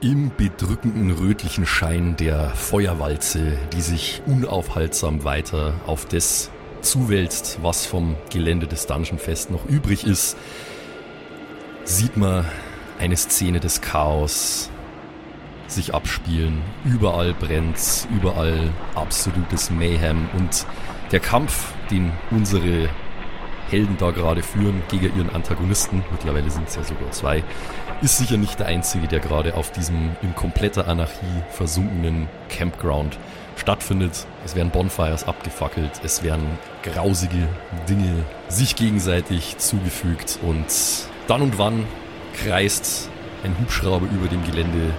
[0.00, 6.50] Im bedrückenden rötlichen Schein der Feuerwalze, die sich unaufhaltsam weiter auf das
[6.82, 10.36] zuwälzt, was vom Gelände des Dungeon Fest noch übrig ist,
[11.84, 12.44] sieht man
[12.98, 14.70] eine Szene des Chaos
[15.66, 16.60] sich abspielen.
[16.84, 20.66] Überall brennt's, überall absolutes Mayhem und
[21.12, 22.88] der Kampf, den unsere
[23.74, 27.42] Helden da gerade führen gegen ihren Antagonisten, mittlerweile sind es ja sogar zwei,
[28.02, 33.18] ist sicher nicht der einzige, der gerade auf diesem in kompletter Anarchie versunkenen Campground
[33.56, 34.28] stattfindet.
[34.44, 36.46] Es werden Bonfires abgefackelt, es werden
[36.84, 37.48] grausige
[37.88, 40.66] Dinge sich gegenseitig zugefügt und
[41.26, 41.84] dann und wann
[42.44, 43.10] kreist
[43.42, 44.90] ein Hubschrauber über dem Gelände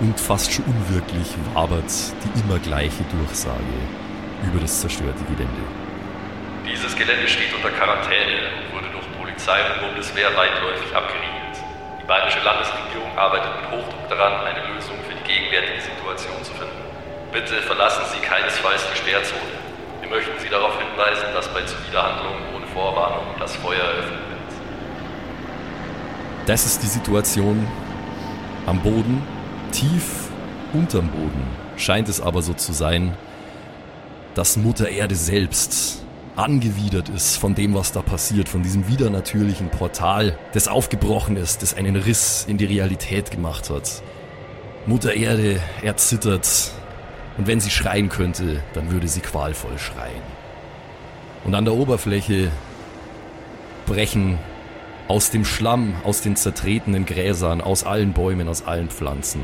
[0.00, 1.90] und fast schon unwirklich wabert
[2.22, 3.62] die immer gleiche Durchsage
[4.46, 5.85] über das zerstörte Gelände.
[6.76, 11.56] Dieses Gelände steht unter Quarantäne und wurde durch Polizei und Bundeswehr weitläufig abgeriegelt.
[11.98, 16.76] Die bayerische Landesregierung arbeitet mit Hochdruck daran, eine Lösung für die gegenwärtige Situation zu finden.
[17.32, 19.56] Bitte verlassen Sie keinesfalls die Sperrzone.
[20.02, 24.52] Wir möchten Sie darauf hinweisen, dass bei Zuwiderhandlungen ohne Vorwarnung das Feuer eröffnet wird.
[26.44, 27.66] Das ist die Situation
[28.66, 29.26] am Boden,
[29.72, 30.28] tief
[30.74, 33.16] unterm Boden scheint es aber so zu sein,
[34.34, 36.05] dass Mutter Erde selbst
[36.36, 41.74] angewidert ist von dem, was da passiert, von diesem widernatürlichen Portal, das aufgebrochen ist, das
[41.74, 44.02] einen Riss in die Realität gemacht hat.
[44.86, 46.72] Mutter Erde erzittert
[47.38, 50.22] und wenn sie schreien könnte, dann würde sie qualvoll schreien.
[51.44, 52.50] Und an der Oberfläche
[53.86, 54.38] brechen
[55.08, 59.42] aus dem Schlamm, aus den zertretenen Gräsern, aus allen Bäumen, aus allen Pflanzen,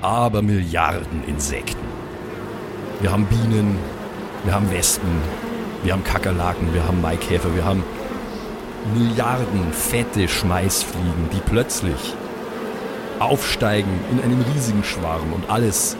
[0.00, 1.86] aber Milliarden Insekten.
[3.00, 3.76] Wir haben Bienen,
[4.44, 5.20] wir haben Wespen,
[5.84, 7.84] wir haben Kakerlaken, wir haben Maikäfer, wir haben
[8.94, 12.14] Milliarden fette Schmeißfliegen, die plötzlich
[13.18, 15.96] aufsteigen in einem riesigen Schwarm und alles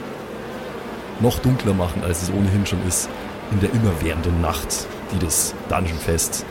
[1.19, 3.09] noch dunkler machen, als es ohnehin schon ist,
[3.51, 6.45] in der immerwährenden Nacht, die das Dungeon Fest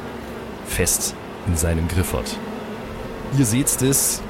[0.66, 1.14] fest
[1.46, 2.36] in seinem Griff hat.
[3.36, 4.22] Ihr seht es,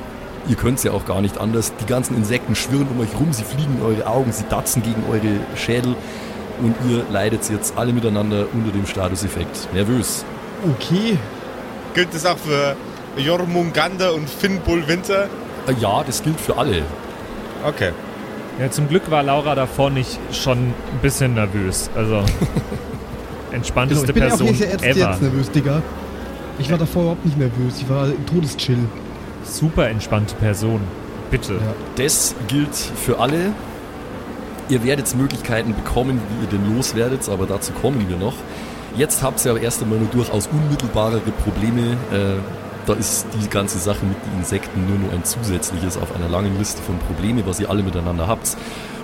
[0.48, 1.72] ihr könnt es ja auch gar nicht anders.
[1.81, 5.04] Die ganzen Insekten schwirren um euch rum, sie fliegen in eure Augen, sie datzen gegen
[5.10, 5.94] eure Schädel
[6.60, 10.25] und ihr leidet jetzt alle miteinander unter dem Statuseffekt nervös.
[10.75, 11.19] Okay.
[11.94, 12.76] Gilt das auch für
[13.16, 15.28] Jormungandr und Finnbull Winter?
[15.66, 16.82] Äh, ja, das gilt für alle.
[17.66, 17.91] Okay.
[18.59, 21.91] Ja, zum Glück war Laura davor nicht schon ein bisschen nervös.
[21.97, 22.22] Also
[23.53, 25.10] entspannteste genau, ich bin Person auch erst ever.
[25.10, 25.82] jetzt nervös, Digga.
[26.59, 27.81] Ich war davor überhaupt nicht nervös.
[27.81, 28.78] Ich war im Todeschill.
[29.44, 30.81] Super entspannte Person.
[31.31, 31.54] Bitte.
[31.54, 31.75] Ja.
[31.97, 33.53] Das gilt für alle.
[34.69, 38.34] Ihr werdet Möglichkeiten bekommen, wie ihr denn loswerdet, aber dazu kommen wir noch.
[38.97, 41.92] Jetzt habt ihr aber erst einmal nur durchaus unmittelbarere Probleme.
[42.12, 42.41] Äh,
[42.86, 46.56] da ist die ganze Sache mit den Insekten nur noch ein zusätzliches auf einer langen
[46.58, 48.56] Liste von Problemen, was ihr alle miteinander habt.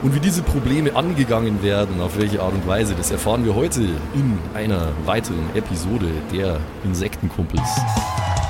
[0.03, 3.81] Und wie diese Probleme angegangen werden, auf welche Art und Weise, das erfahren wir heute
[4.15, 7.69] in einer weiteren Episode der Insektenkumpels.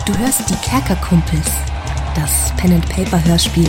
[0.06, 1.50] Du hörst die Kerkerkumpels,
[2.15, 3.69] das Pen-and-Paper-Hörspiel.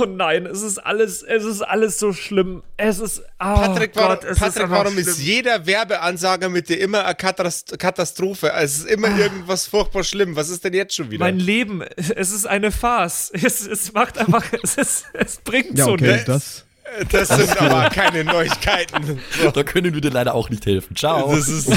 [0.00, 2.62] Oh nein, es ist alles, es ist alles so schlimm.
[2.76, 5.08] Es ist, oh Patrick, warum, Gott, es ist Patrick, einfach warum schlimm.
[5.08, 8.52] ist jeder Werbeansage mit dir immer eine Katast Katastrophe?
[8.54, 10.34] Also es ist immer irgendwas furchtbar schlimm.
[10.36, 11.24] Was ist denn jetzt schon wieder?
[11.24, 13.30] Mein Leben, es ist eine Farce.
[13.44, 16.24] Es, es macht einfach, es, ist, es bringt Ja, so okay, nichts.
[16.26, 16.64] das.
[17.10, 19.20] das sind aber keine Neuigkeiten.
[19.42, 20.94] So, Da können wir dir leider auch nicht helfen.
[20.96, 21.34] Ciao.
[21.34, 21.68] das ist,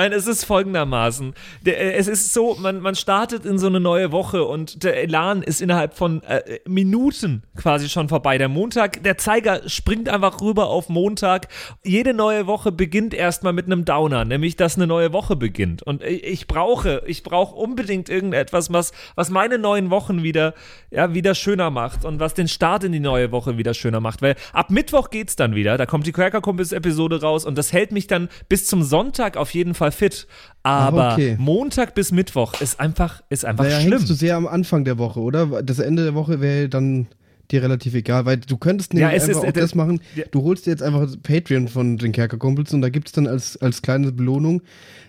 [0.00, 1.34] Nein, es ist folgendermaßen.
[1.60, 4.96] Der, äh, es ist so, man, man startet in so eine neue Woche und der
[5.02, 8.38] Elan ist innerhalb von äh, Minuten quasi schon vorbei.
[8.38, 11.48] Der Montag, der Zeiger springt einfach rüber auf Montag.
[11.84, 15.82] Jede neue Woche beginnt erstmal mit einem Downer, nämlich dass eine neue Woche beginnt.
[15.82, 20.54] Und ich, ich brauche, ich brauche unbedingt irgendetwas, was, was meine neuen Wochen wieder,
[20.90, 24.22] ja, wieder schöner macht und was den Start in die neue Woche wieder schöner macht.
[24.22, 25.76] Weil ab Mittwoch geht's dann wieder.
[25.76, 29.36] Da kommt die Cracker Kumpels Episode raus und das hält mich dann bis zum Sonntag
[29.36, 30.26] auf jeden Fall fit.
[30.62, 31.36] Aber okay.
[31.38, 33.92] Montag bis Mittwoch ist einfach, ist einfach Naja, schlimm.
[33.92, 35.62] hängst du sehr am Anfang der Woche, oder?
[35.62, 37.06] Das Ende der Woche wäre dann
[37.50, 40.24] dir relativ egal, weil du könntest nämlich Ja, einfach ist- auch das machen, ja.
[40.30, 43.56] du holst dir jetzt einfach Patreon von den Kerkerkumpels und da gibt es dann als,
[43.56, 44.62] als kleine Belohnung,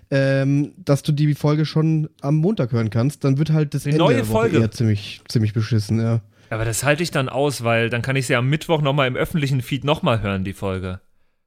[0.10, 3.94] ähm, dass du die Folge schon am Montag hören kannst, dann wird halt das Eine
[3.94, 4.60] Ende neue der Woche Folge.
[4.60, 6.22] eher ziemlich, ziemlich beschissen, ja.
[6.50, 9.16] Aber das halte ich dann aus, weil dann kann ich sie am Mittwoch nochmal im
[9.16, 11.00] öffentlichen Feed nochmal hören, die Folge.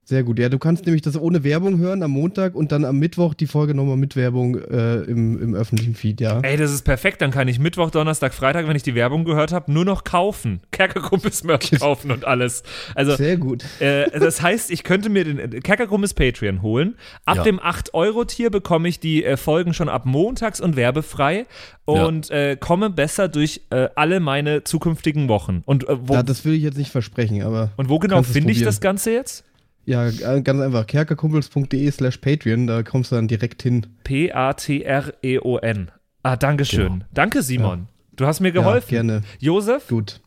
[0.07, 0.39] Sehr gut.
[0.39, 3.47] Ja, du kannst nämlich das ohne Werbung hören am Montag und dann am Mittwoch die
[3.47, 6.41] Folge nochmal mit Werbung äh, im, im öffentlichen Feed, ja.
[6.41, 7.23] Ey, das ist perfekt.
[7.23, 10.61] Dann kann ich Mittwoch, Donnerstag, Freitag, wenn ich die Werbung gehört habe, nur noch kaufen.
[10.73, 12.65] Kerkerkumpels Merch kaufen und alles.
[12.95, 13.65] Also, Sehr gut.
[13.81, 16.97] äh, das heißt, ich könnte mir den Kerkerkumpels Patreon holen.
[17.25, 17.43] Ab Ja.
[17.45, 21.47] dem 8-Euro-Tier bekomme ich die äh, Folgen schon ab montags und werbefrei
[21.87, 25.63] und äh, komme besser durch äh, alle meine zukünftigen Wochen.
[25.65, 27.71] Und, äh, wo, Ja, das will ich jetzt nicht versprechen, aber.
[27.79, 29.45] und wo genau finde ich das Ganze jetzt?
[29.87, 30.87] Ja, äh, ganz einfach.
[30.87, 33.87] kerkerkumpels.de slash Patreon, da kommst du dann direkt hin.
[34.05, 35.91] P-A-T-R-E-O-N.
[36.23, 36.93] Ah, Dankeschön.
[36.93, 37.05] Genau.
[37.13, 37.89] Danke, Simon.
[38.17, 38.89] Du hast mir Ja, geholfen.
[38.91, 39.23] gerne.
[39.41, 40.21] Josef, Gut.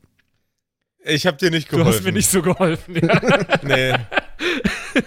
[1.06, 1.98] Ich habe dir nicht du geholfen.
[2.00, 2.96] hast mir nicht so geholfen.
[2.96, 3.20] Ja.
[3.64, 3.94] Nee.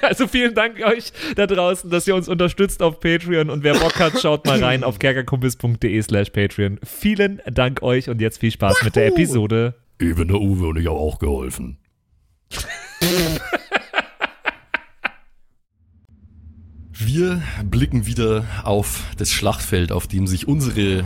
[0.03, 3.99] Also vielen Dank euch da draußen, dass ihr uns unterstützt auf Patreon und wer Bock
[3.99, 6.79] hat, schaut mal rein auf kerkerkumpels.de slash Patreon.
[6.85, 9.75] Vielen Dank euch und jetzt viel Spaß mit der Episode.
[10.01, 11.79] Eben der Uwe und ich habe auch geholfen.
[17.03, 21.03] Wir blicken wieder auf das Schlachtfeld, auf dem sich unsere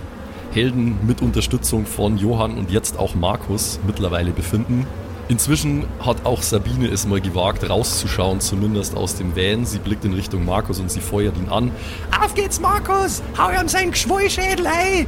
[0.52, 4.88] Helden mit Unterstützung von Johann und jetzt auch Markus mittlerweile befinden.
[5.28, 9.66] Inzwischen hat auch Sabine es mal gewagt, rauszuschauen, zumindest aus dem Van.
[9.66, 11.70] Sie blickt in Richtung Markus und sie feuert ihn an.
[12.20, 13.22] Auf geht's, Markus!
[13.38, 15.06] Hau ihm seinen Geschwollschädel, ey!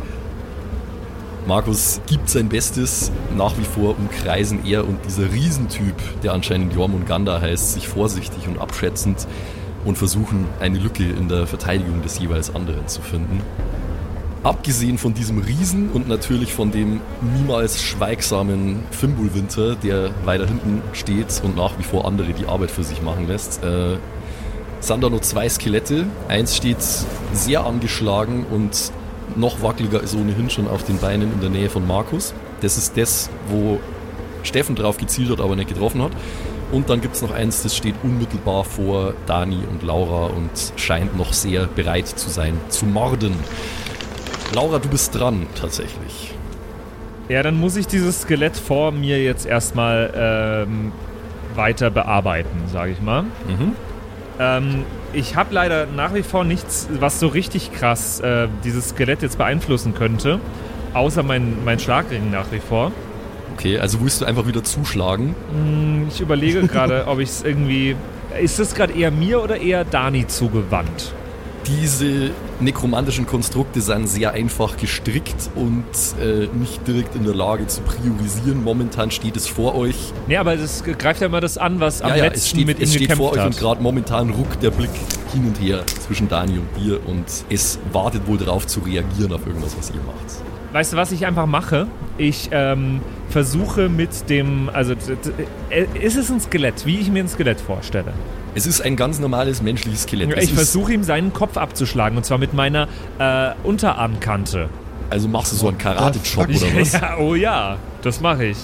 [1.49, 3.11] Markus gibt sein Bestes.
[3.37, 8.61] Nach wie vor umkreisen er und dieser Riesentyp, der anscheinend Jormungandr heißt, sich vorsichtig und
[8.61, 9.27] abschätzend
[9.87, 13.41] und versuchen, eine Lücke in der Verteidigung des jeweils anderen zu finden.
[14.43, 17.01] Abgesehen von diesem Riesen und natürlich von dem
[17.37, 22.85] niemals schweigsamen Fimbulwinter, der weiter hinten steht und nach wie vor andere die Arbeit für
[22.85, 23.97] sich machen lässt, äh,
[24.81, 26.07] sind da noch zwei Skelette.
[26.29, 26.79] Eins steht
[27.33, 28.93] sehr angeschlagen und
[29.35, 32.35] noch wackeliger ist ohnehin schon auf den Beinen in der Nähe von Markus.
[32.61, 33.81] Das ist das, wo
[34.45, 36.13] Steffen drauf gezielt hat, aber nicht getroffen hat.
[36.73, 41.17] Und dann gibt es noch eins, das steht unmittelbar vor Dani und Laura und scheint
[41.17, 43.35] noch sehr bereit zu sein, zu morden.
[44.55, 46.35] Laura, du bist dran, tatsächlich.
[47.29, 50.93] Ja, dann muss ich dieses Skelett vor mir jetzt erstmal ähm,
[51.55, 53.23] weiter bearbeiten, sage ich mal.
[53.23, 53.73] Mhm.
[54.39, 59.23] Ähm, ich habe leider nach wie vor nichts, was so richtig krass äh, dieses Skelett
[59.23, 60.41] jetzt beeinflussen könnte.
[60.95, 62.93] Außer mein, mein Schlagring nach wie vor.
[63.55, 65.35] Okay, also willst du einfach wieder zuschlagen?
[65.53, 67.97] Hm, Ich überlege gerade, ob ich es irgendwie.
[68.41, 71.15] Ist das gerade eher mir oder eher Dani zugewandt?
[71.67, 75.85] Diese nekromantischen Konstrukte sind sehr einfach gestrickt und
[76.23, 78.63] äh, nicht direkt in der Lage zu priorisieren.
[78.63, 79.97] Momentan steht es vor euch.
[80.29, 82.67] Nee, aber das greift ja immer das an, was am ja, ja, letzten es steht,
[82.67, 83.47] mit es steht vor euch hat.
[83.47, 84.91] und gerade momentan ruckt der Blick
[85.33, 89.45] hin und her zwischen Dani und dir und es wartet wohl darauf zu reagieren auf
[89.45, 90.56] irgendwas, was ihr macht.
[90.77, 91.87] Weißt du, was ich einfach mache?
[92.19, 93.01] Ich ähm,
[93.31, 94.93] versuche mit dem, also
[95.71, 98.13] äh, ist es ein Skelett, wie ich mir ein Skelett vorstelle.
[98.55, 100.31] Es ist ein ganz normales menschliches Skelett.
[100.37, 102.89] Es Ich versuche ihm seinen Kopf abzuschlagen und zwar mit meiner
[103.19, 104.69] äh, Unterarmkante.
[105.09, 106.93] Also machst du so einen Karate-Chop oder was?
[106.93, 108.59] Ja, oh ja, das mache ich.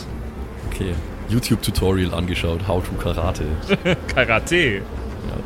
[0.70, 0.92] Okay.
[1.30, 3.44] YouTube-Tutorial angeschaut, How to Karate.
[4.14, 4.74] Karate.
[4.76, 4.82] Ja,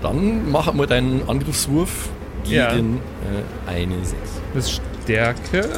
[0.03, 2.09] dann mach mal deinen Angriffswurf
[2.43, 2.73] gegen Ja.
[2.73, 4.19] äh, eine 6.
[4.53, 5.69] Das ist Stärke.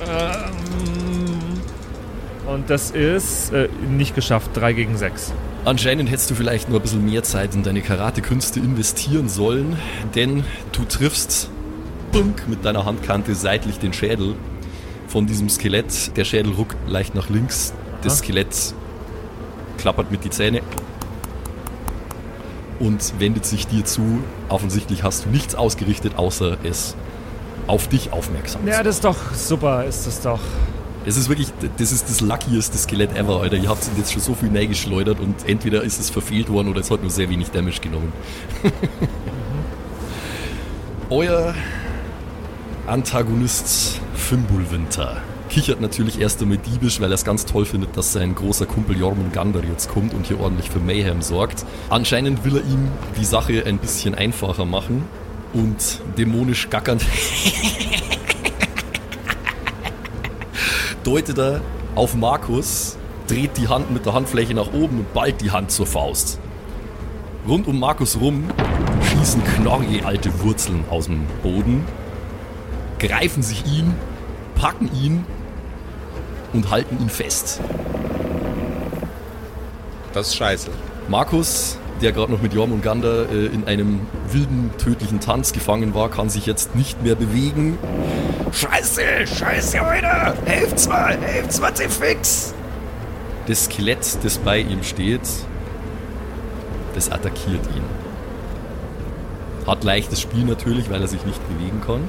[0.00, 1.60] Ähm,
[2.46, 5.32] und das ist äh, nicht geschafft, 3 gegen 6.
[5.64, 9.76] Anscheinend hättest du vielleicht nur ein bisschen mehr Zeit in deine Karate-Künste investieren sollen,
[10.14, 11.50] denn du triffst
[12.12, 14.34] bunk, mit deiner Handkante seitlich den Schädel
[15.08, 16.16] von diesem Skelett.
[16.16, 17.74] Der Schädel ruckt leicht nach links.
[18.02, 18.16] Das Ah.
[18.16, 18.74] Skelett
[19.78, 20.60] klappert mit die Zähne
[22.78, 24.22] und wendet sich dir zu.
[24.48, 26.94] Offensichtlich hast du nichts ausgerichtet, außer es
[27.66, 28.84] auf dich aufmerksam zu Ja, machen.
[28.84, 30.40] das ist doch super, ist das doch.
[31.04, 33.56] Das ist wirklich, das ist das luckieste Skelett ever, Alter.
[33.56, 36.80] Ihr habt es jetzt schon so viel geschleudert und entweder ist es verfehlt worden oder
[36.80, 38.12] es hat nur sehr wenig Damage genommen.
[41.10, 41.54] Euer
[42.88, 45.18] Antagonist Fimbulwinter
[45.48, 48.98] kichert natürlich erst einmal diebisch, weil er es ganz toll findet, dass sein großer Kumpel
[48.98, 51.64] Jormungandr jetzt kommt und hier ordentlich für Mayhem sorgt.
[51.88, 55.04] Anscheinend will er ihm die Sache ein bisschen einfacher machen
[55.52, 57.02] und dämonisch gackernd
[61.06, 61.60] deutet er
[61.94, 62.96] auf Markus,
[63.28, 66.40] dreht die Hand mit der Handfläche nach oben und ballt die Hand zur Faust.
[67.46, 68.50] Rund um Markus rum
[69.02, 71.84] schießen knorrige alte Wurzeln aus dem Boden,
[72.98, 73.94] greifen sich ihn,
[74.56, 75.24] packen ihn
[76.52, 77.60] und halten ihn fest.
[80.12, 80.70] Das ist scheiße.
[81.08, 84.00] Markus, der gerade noch mit Jormungandr äh, in einem
[84.30, 87.78] wilden, tödlichen Tanz gefangen war, kann sich jetzt nicht mehr bewegen.
[88.52, 90.34] Scheiße, scheiße, Leute!
[90.44, 92.54] Helft's mal, helft's mal, fix!
[93.46, 95.20] Das Skelett, das bei ihm steht,
[96.94, 97.84] das attackiert ihn.
[99.66, 102.02] hat leichtes Spiel natürlich, weil er sich nicht bewegen kann.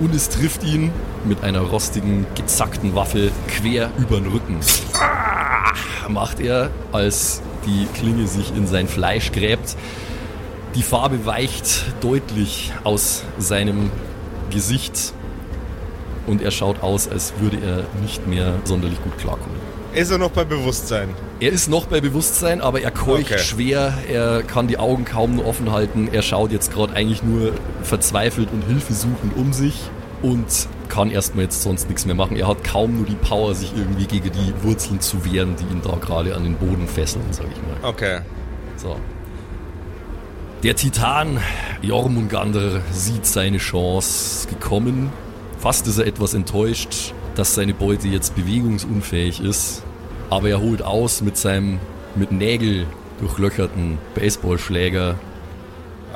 [0.00, 0.92] Und es trifft ihn
[1.24, 4.60] mit einer rostigen, gezackten Waffe quer über den Rücken.
[4.94, 9.76] Ah, macht er, als die Klinge sich in sein Fleisch gräbt.
[10.74, 13.90] Die Farbe weicht deutlich aus seinem
[14.50, 15.12] Gesicht
[16.26, 19.56] und er schaut aus, als würde er nicht mehr sonderlich gut klarkommen.
[19.94, 21.08] Ist er noch bei Bewusstsein?
[21.40, 23.38] Er ist noch bei Bewusstsein, aber er keucht Okay.
[23.38, 27.52] schwer, er kann die Augen kaum noch offen halten, er schaut jetzt gerade eigentlich nur
[27.82, 29.74] verzweifelt und hilfesuchend um sich
[30.22, 32.36] und kann erstmal jetzt sonst nichts mehr machen.
[32.36, 35.82] Er hat kaum nur die Power, sich irgendwie gegen die Wurzeln zu wehren, die ihn
[35.82, 37.88] da gerade an den Boden fesseln, sag ich mal.
[37.88, 38.20] Okay.
[38.76, 38.96] So.
[40.62, 41.38] Der Titan
[41.82, 45.10] Jormungandr sieht seine Chance gekommen.
[45.58, 49.82] Fast ist er etwas enttäuscht, dass seine Beute jetzt bewegungsunfähig ist.
[50.30, 51.78] Aber er holt aus mit seinem
[52.16, 52.86] mit Nägel
[53.20, 55.14] durchlöcherten Baseballschläger.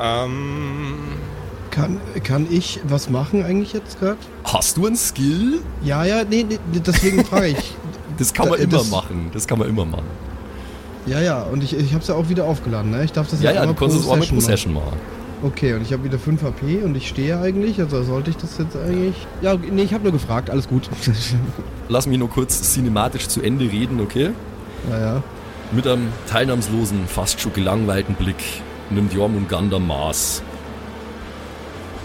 [0.01, 0.99] Ähm,
[1.73, 4.19] Kann, kann ich was machen eigentlich jetzt gerade?
[4.45, 5.61] Hast du einen Skill?
[5.83, 7.57] Ja, ja, nee, nee, deswegen frage ich.
[8.19, 9.31] Das kann man Da- immer das- machen.
[9.33, 10.05] Das kann man immer machen.
[11.07, 13.03] Ja, ja, und ich, ich habe es ja auch wieder aufgeladen, ne?
[13.05, 14.85] Ich darf das Ja, ja, du kannst es pro auch mit Session Possession machen.
[14.87, 14.99] machen.
[15.43, 18.59] Okay, und ich habe wieder 5 HP und ich stehe eigentlich, also sollte ich das
[18.59, 19.15] jetzt eigentlich...
[19.41, 20.89] Ja, nee, ich habe nur gefragt, alles gut.
[21.89, 24.31] Lass mich nur kurz cinematisch zu Ende reden, okay?
[24.91, 25.23] ja, ja.
[25.73, 28.37] Mit einem teilnahmslosen, fast schon gelangweilten Blick
[28.91, 30.43] nimmt Jormungandr Maß.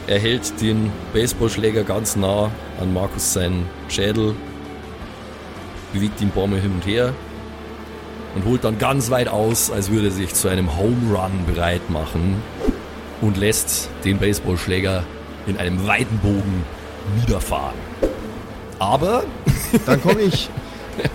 [0.08, 2.50] Er hält den Baseballschläger ganz nah
[2.80, 4.36] an Markus seinen Schädel,
[5.92, 7.14] bewegt ihn ein hin und her
[8.34, 11.90] und holt dann ganz weit aus, als würde er sich zu einem Home Run bereit
[11.90, 12.42] machen
[13.20, 15.04] und lässt den Baseballschläger
[15.46, 16.64] in einem weiten Bogen
[17.20, 17.76] niederfahren.
[18.80, 19.26] Aber
[19.86, 20.50] Dann komme ich.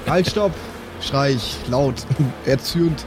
[0.06, 0.52] halt, stopp!
[1.00, 1.94] Schrei ich laut,
[2.44, 3.04] erzürnt.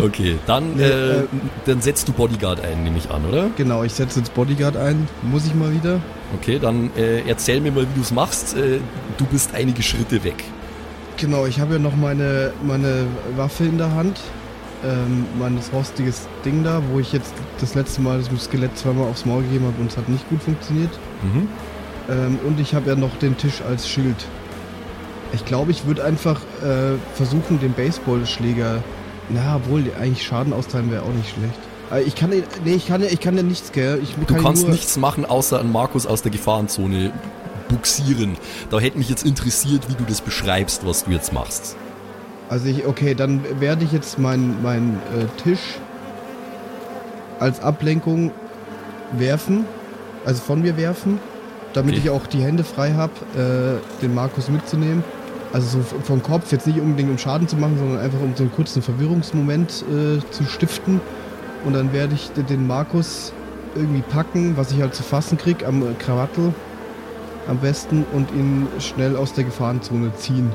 [0.00, 1.24] Okay, dann, Nee, äh, äh,
[1.66, 3.50] dann setzt du Bodyguard ein, nehme ich an, oder?
[3.56, 5.08] Genau, ich setze jetzt Bodyguard ein.
[5.22, 6.00] Muss ich mal wieder?
[6.34, 8.56] Okay, dann äh, erzähl mir mal, wie du es machst.
[8.56, 8.80] Äh,
[9.16, 10.44] du bist einige Schritte weg.
[11.16, 14.20] Genau, ich habe ja noch meine, meine Waffe in der Hand.
[14.84, 19.24] Ähm, mein rostiges Ding da, wo ich jetzt das letzte Mal das Skelett zweimal aufs
[19.24, 20.90] Maul gegeben habe und es hat nicht gut funktioniert.
[21.22, 21.48] Mhm.
[22.10, 24.16] Ähm, und ich habe ja noch den Tisch als Schild.
[25.32, 28.82] Ich glaube, ich würde einfach äh, versuchen, den Baseballschläger.
[29.30, 31.54] Na, obwohl eigentlich Schaden austeilen wäre auch nicht schlecht.
[31.92, 34.00] Äh, ich kann, nee, ich kann, ja- ich kann ja nichts, gell?
[34.02, 37.12] Ich Du kann kannst nichts machen, außer an Markus aus der Gefahrenzone
[37.68, 38.36] buxieren.
[38.70, 41.76] Da hätte mich jetzt interessiert, wie du das beschreibst, was du jetzt machst.
[42.50, 45.78] Also ich, okay, dann werde ich jetzt meinen mein, äh, Tisch
[47.40, 48.30] als Ablenkung
[49.12, 49.64] werfen,
[50.26, 51.18] also von mir werfen,
[51.72, 52.02] damit Okay.
[52.04, 55.02] ich auch die Hände frei habe, äh, den Markus mitzunehmen.
[55.54, 58.42] Also so vom Kopf, jetzt nicht unbedingt um Schaden zu machen, sondern einfach um so
[58.42, 61.00] einen kurzen Verwirrungsmoment äh, zu stiften.
[61.64, 63.32] Und dann werde ich de- den Markus
[63.76, 66.52] irgendwie packen, was ich halt zu fassen krieg, am Krawattel
[67.48, 70.50] am besten und ihn schnell aus der Gefahrenzone ziehen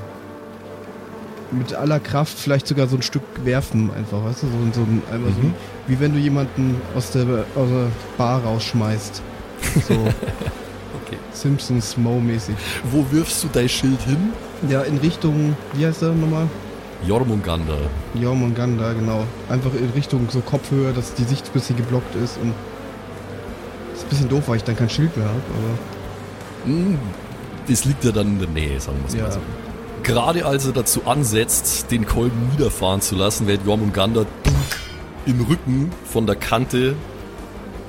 [1.52, 4.48] mit aller Kraft vielleicht sogar so ein Stück werfen, einfach, weißt du?
[4.48, 5.54] So, so ein, einmal so, Mhm.
[5.88, 7.24] wie wenn du jemanden aus der,
[7.56, 7.88] aus der
[8.18, 9.22] Bar rausschmeißt.
[9.88, 9.94] So
[11.06, 11.18] Okay.
[11.34, 12.56] Simpsons Mo-mäßig.
[12.92, 14.30] Wo wirfst du dein Schild hin?
[14.68, 16.48] Ja, in Richtung, wie heißt der nochmal?
[17.08, 17.78] Jormungandr.
[18.16, 19.24] Jormungandr, genau.
[19.50, 22.54] Einfach in Richtung so Kopfhöhe, dass die Sicht ein bisschen geblockt ist und
[23.94, 26.98] ist ein bisschen doof, weil ich dann kein Schild mehr habe, aber Hm,
[27.68, 29.24] Das liegt ja dann in der Nähe, sagen wir es ja.
[29.24, 29.40] mal so.
[30.04, 34.26] Gerade als er dazu ansetzt, den Kolben niederfahren zu lassen, wird Jormungandr
[35.26, 36.96] im Rücken von der Kante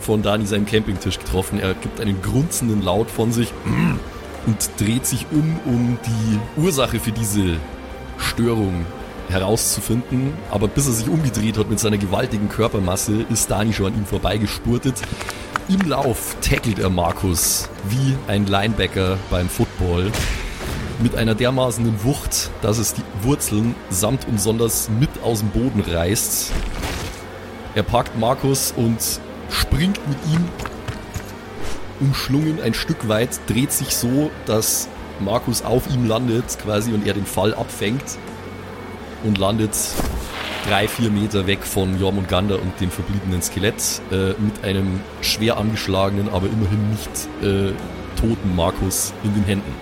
[0.00, 1.58] von Dani seinem Campingtisch getroffen.
[1.60, 3.52] Er gibt einen grunzenden Laut von sich
[4.46, 7.56] und dreht sich um, um die Ursache für diese
[8.18, 8.86] Störung
[9.28, 10.32] herauszufinden.
[10.50, 14.06] Aber bis er sich umgedreht hat mit seiner gewaltigen Körpermasse, ist Dani schon an ihm
[14.06, 14.94] vorbeigespurtet.
[15.68, 20.10] Im Lauf tackelt er Markus wie ein Linebacker beim Football
[21.02, 25.80] mit einer dermaßenen Wucht, dass es die Wurzeln samt und sonders mit aus dem Boden
[25.80, 26.52] reißt.
[27.74, 28.98] Er packt Markus und
[29.48, 30.44] springt mit ihm
[32.00, 34.88] umschlungen ein Stück weit, dreht sich so, dass
[35.20, 38.18] Markus auf ihm landet quasi und er den Fall abfängt
[39.24, 39.76] und landet
[40.68, 46.28] drei, vier Meter weg von Jormungandr und dem verbliebenen Skelett äh, mit einem schwer angeschlagenen,
[46.28, 47.72] aber immerhin nicht äh,
[48.20, 49.74] toten Markus in den Händen.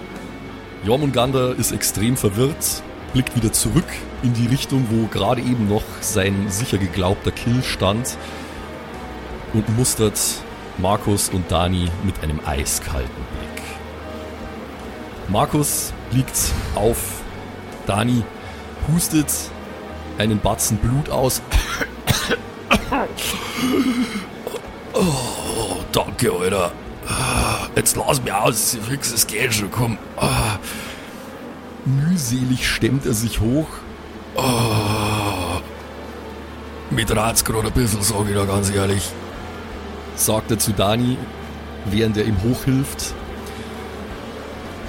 [0.84, 2.82] Jormungandr ist extrem verwirrt,
[3.12, 3.88] blickt wieder zurück
[4.22, 8.16] in die Richtung, wo gerade eben noch sein sicher geglaubter Kill stand
[9.54, 10.18] und mustert
[10.78, 13.64] Markus und Dani mit einem eiskalten Blick.
[15.28, 17.20] Markus liegt auf
[17.86, 18.22] Dani,
[18.92, 19.32] hustet
[20.18, 21.42] einen Batzen Blut aus
[24.92, 26.72] Oh, danke, Alter.
[27.74, 29.98] Jetzt lass mich aus, fix, es geht schon, komm.
[31.84, 33.68] Mühselig stemmt er sich hoch.
[34.36, 35.60] Ah.
[36.90, 39.12] Mit rat's ein bisschen, sag ich da ganz ehrlich.
[40.18, 41.16] Sagt er zu Dani,
[41.84, 43.14] während er ihm hochhilft.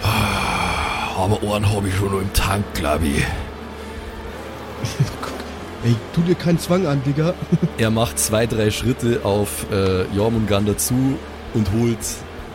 [0.03, 3.23] Ah, Aber einen habe ich schon noch im Tank, glaube ich.
[5.85, 7.33] Ey, tu dir keinen Zwang an, Digga.
[7.77, 11.17] Er macht zwei, drei Schritte auf äh, Jormungandr zu
[11.53, 11.99] und holt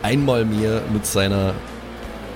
[0.03, 1.53] einmal mehr mit seiner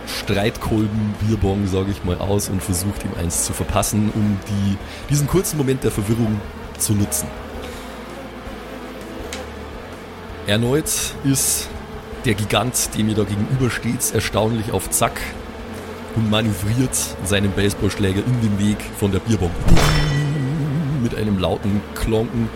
[0.07, 4.77] Streitkolben-Bierbong, sage ich mal, aus und versucht ihm eins zu verpassen, um die,
[5.09, 6.39] diesen kurzen Moment der Verwirrung
[6.79, 7.27] zu nutzen.
[10.49, 10.89] Erneut
[11.25, 11.69] ist
[12.25, 15.21] der Gigant, dem ihr da gegenübersteht, erstaunlich auf Zack
[16.15, 19.51] und manövriert seinen Baseballschläger in den Weg von der Bierbong.
[21.03, 22.49] Mit einem lauten Klonken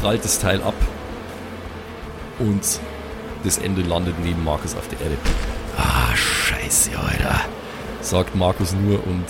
[0.00, 0.74] prallt das Teil ab
[2.40, 2.80] und
[3.44, 5.16] das Ende landet neben Markus auf der Erde.
[5.76, 7.40] Ah, scheiße, Alter,
[8.00, 9.26] sagt Markus nur und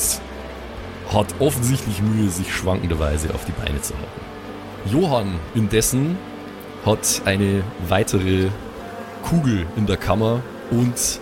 [1.12, 4.20] hat offensichtlich Mühe, sich schwankenderweise auf die Beine zu halten.
[4.86, 6.16] Johann indessen
[6.84, 8.48] hat eine weitere
[9.22, 11.20] Kugel in der Kammer und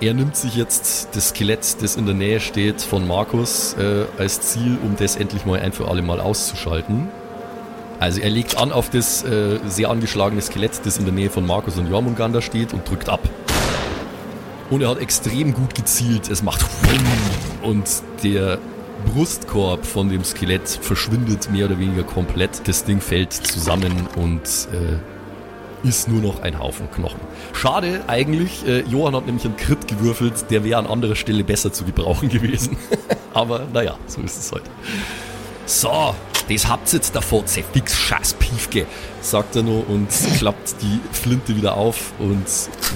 [0.00, 4.40] er nimmt sich jetzt das Skelett, das in der Nähe steht, von Markus äh, als
[4.40, 7.08] Ziel, um das endlich mal ein für alle Mal auszuschalten.
[7.98, 11.46] Also er legt an auf das äh, sehr angeschlagene Skelett, das in der Nähe von
[11.46, 13.20] Markus und Jormungandr steht und drückt ab.
[14.68, 16.28] Und er hat extrem gut gezielt.
[16.28, 16.66] Es macht
[17.62, 17.84] und
[18.22, 18.58] der
[19.04, 22.66] Brustkorb von dem Skelett verschwindet mehr oder weniger komplett.
[22.66, 27.20] Das Ding fällt zusammen und äh, ist nur noch ein Haufen Knochen.
[27.52, 31.72] Schade eigentlich, äh, Johann hat nämlich einen Crit gewürfelt, der wäre an anderer Stelle besser
[31.72, 32.76] zu gebrauchen gewesen.
[33.34, 34.70] Aber naja, so ist es heute.
[35.66, 36.14] So,
[36.48, 38.86] das habt ihr jetzt davor, fix scheiß Piefke,
[39.20, 42.46] sagt er nur und klappt die Flinte wieder auf und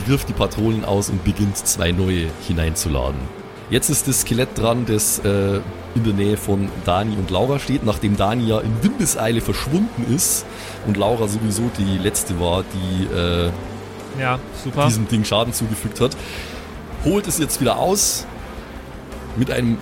[0.06, 3.39] wirft die Patronen aus und beginnt zwei neue hineinzuladen.
[3.70, 5.60] Jetzt ist das Skelett dran, das äh,
[5.94, 10.44] in der Nähe von Dani und Laura steht, nachdem Dani ja in Windeseile verschwunden ist
[10.86, 13.50] und Laura sowieso die letzte war, die äh,
[14.20, 14.40] Ja,
[14.86, 16.16] diesem Ding Schaden zugefügt hat.
[17.04, 18.26] Holt es jetzt wieder aus.
[19.36, 19.78] Mit einem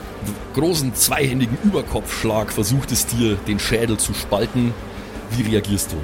[0.54, 4.74] großen zweihändigen Überkopfschlag versucht es dir, den Schädel zu spalten.
[5.30, 5.96] Wie reagierst du?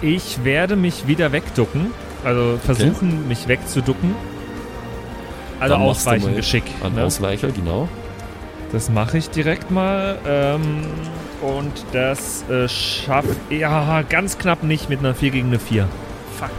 [0.00, 1.90] Ich werde mich wieder wegducken.
[2.24, 4.14] Also versuchen, mich wegzuducken.
[5.60, 6.64] Also Dann ausweichen mal Geschick.
[6.82, 7.04] Ein Ne?
[7.04, 7.88] Ausweicher, genau.
[8.72, 10.18] Das mache ich direkt mal.
[10.26, 10.84] Ähm,
[11.40, 13.28] und das äh, schafft.
[13.50, 15.88] Ja, ganz knapp nicht mit einer 4 gegen eine 4.
[16.38, 16.50] Fuck.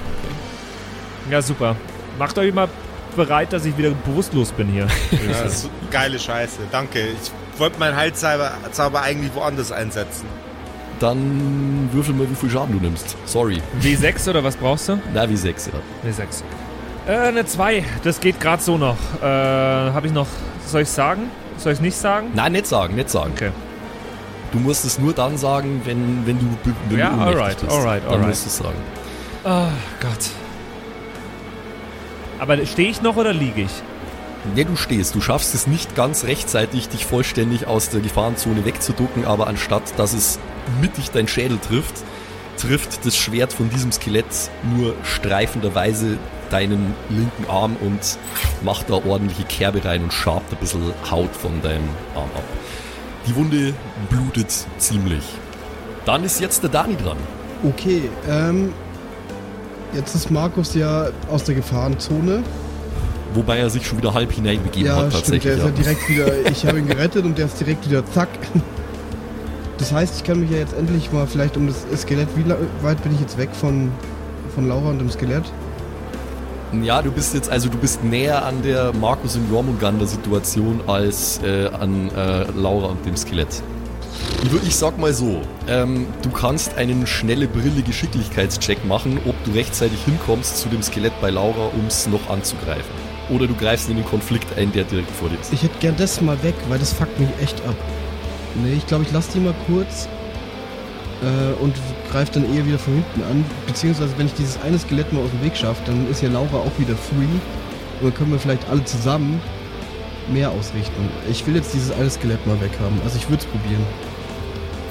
[1.29, 1.75] Ja, super.
[2.17, 2.67] Macht euch mal
[3.15, 4.87] bereit, dass ich wieder bewusstlos bin hier.
[5.11, 6.59] Ja, das ist geile Scheiße.
[6.71, 6.99] Danke.
[6.99, 10.25] Ich wollte meinen Heilzauber Zauber eigentlich woanders einsetzen.
[10.99, 13.15] Dann würfel mal, wie viel Schaden du nimmst.
[13.25, 13.61] Sorry.
[13.81, 14.99] W6 oder was brauchst du?
[15.13, 16.09] Na, wie 6, ja.
[16.09, 16.43] W6.
[17.09, 17.83] Äh, eine 2.
[18.03, 18.95] Das geht gerade so noch.
[19.21, 20.27] Äh, habe ich noch.
[20.67, 21.31] Soll ich sagen?
[21.57, 22.27] Soll ich nicht sagen?
[22.35, 23.31] Nein, nicht sagen, nicht sagen.
[23.35, 23.49] Okay.
[24.51, 26.45] Du musst es nur dann sagen, wenn, wenn du,
[26.89, 27.71] wenn Ja, du alright, bist.
[27.71, 28.27] alright, Dann alright.
[28.29, 28.77] musst du es sagen.
[29.43, 30.29] Oh Gott.
[32.39, 33.71] Aber stehe ich noch oder liege ich?
[34.55, 35.15] Ja, du stehst.
[35.15, 40.13] Du schaffst es nicht ganz rechtzeitig, dich vollständig aus der Gefahrenzone wegzuducken, aber anstatt dass
[40.13, 40.39] es
[40.79, 41.95] mittig dein Schädel trifft,
[42.57, 44.25] trifft das Schwert von diesem Skelett
[44.75, 46.17] nur streifenderweise
[46.49, 48.17] deinen linken Arm und
[48.63, 52.43] macht da ordentliche Kerbe rein und schabt ein bisschen Haut von deinem Arm ab.
[53.27, 53.73] Die Wunde
[54.09, 55.23] blutet ziemlich.
[56.05, 57.17] Dann ist jetzt der Dani dran.
[57.63, 58.73] Okay, ähm.
[59.93, 62.43] Jetzt ist Markus ja aus der Gefahrenzone.
[63.33, 65.57] Wobei er sich schon wieder halb hineinbegeben ja, hat stimmt, der tatsächlich.
[65.57, 66.49] ist ja direkt wieder.
[66.51, 68.29] Ich habe ihn gerettet und der ist direkt wieder zack.
[69.79, 72.27] Das heißt, ich kann mich ja jetzt endlich mal vielleicht um das Skelett.
[72.35, 72.43] Wie
[72.83, 73.91] weit bin ich jetzt weg von,
[74.53, 75.45] von Laura und dem Skelett?
[76.71, 81.41] Ja, du bist jetzt, also du bist näher an der Markus und Jormungandr Situation als
[81.43, 83.63] äh, an äh, Laura und dem Skelett.
[84.63, 89.99] Ich sag mal so, ähm, du kannst einen schnelle Brille Geschicklichkeitscheck machen, ob du rechtzeitig
[90.05, 92.93] hinkommst zu dem Skelett bei Laura, um es noch anzugreifen.
[93.29, 95.51] Oder du greifst in den Konflikt ein, der direkt vor dir ist.
[95.51, 97.75] Ich hätte gern das mal weg, weil das fuckt mich echt ab.
[98.63, 100.07] Nee, ich glaube, ich lasse die mal kurz
[101.21, 101.73] äh, und
[102.09, 103.45] greife dann eher wieder von hinten an.
[103.67, 106.57] Beziehungsweise, wenn ich dieses eine Skelett mal aus dem Weg schaffe, dann ist ja Laura
[106.57, 107.23] auch wieder free.
[107.99, 109.41] Und dann können wir vielleicht alle zusammen
[110.31, 111.09] mehr ausrichten.
[111.29, 112.99] Ich will jetzt dieses eine Skelett mal weghaben.
[113.03, 113.83] Also ich würde es probieren.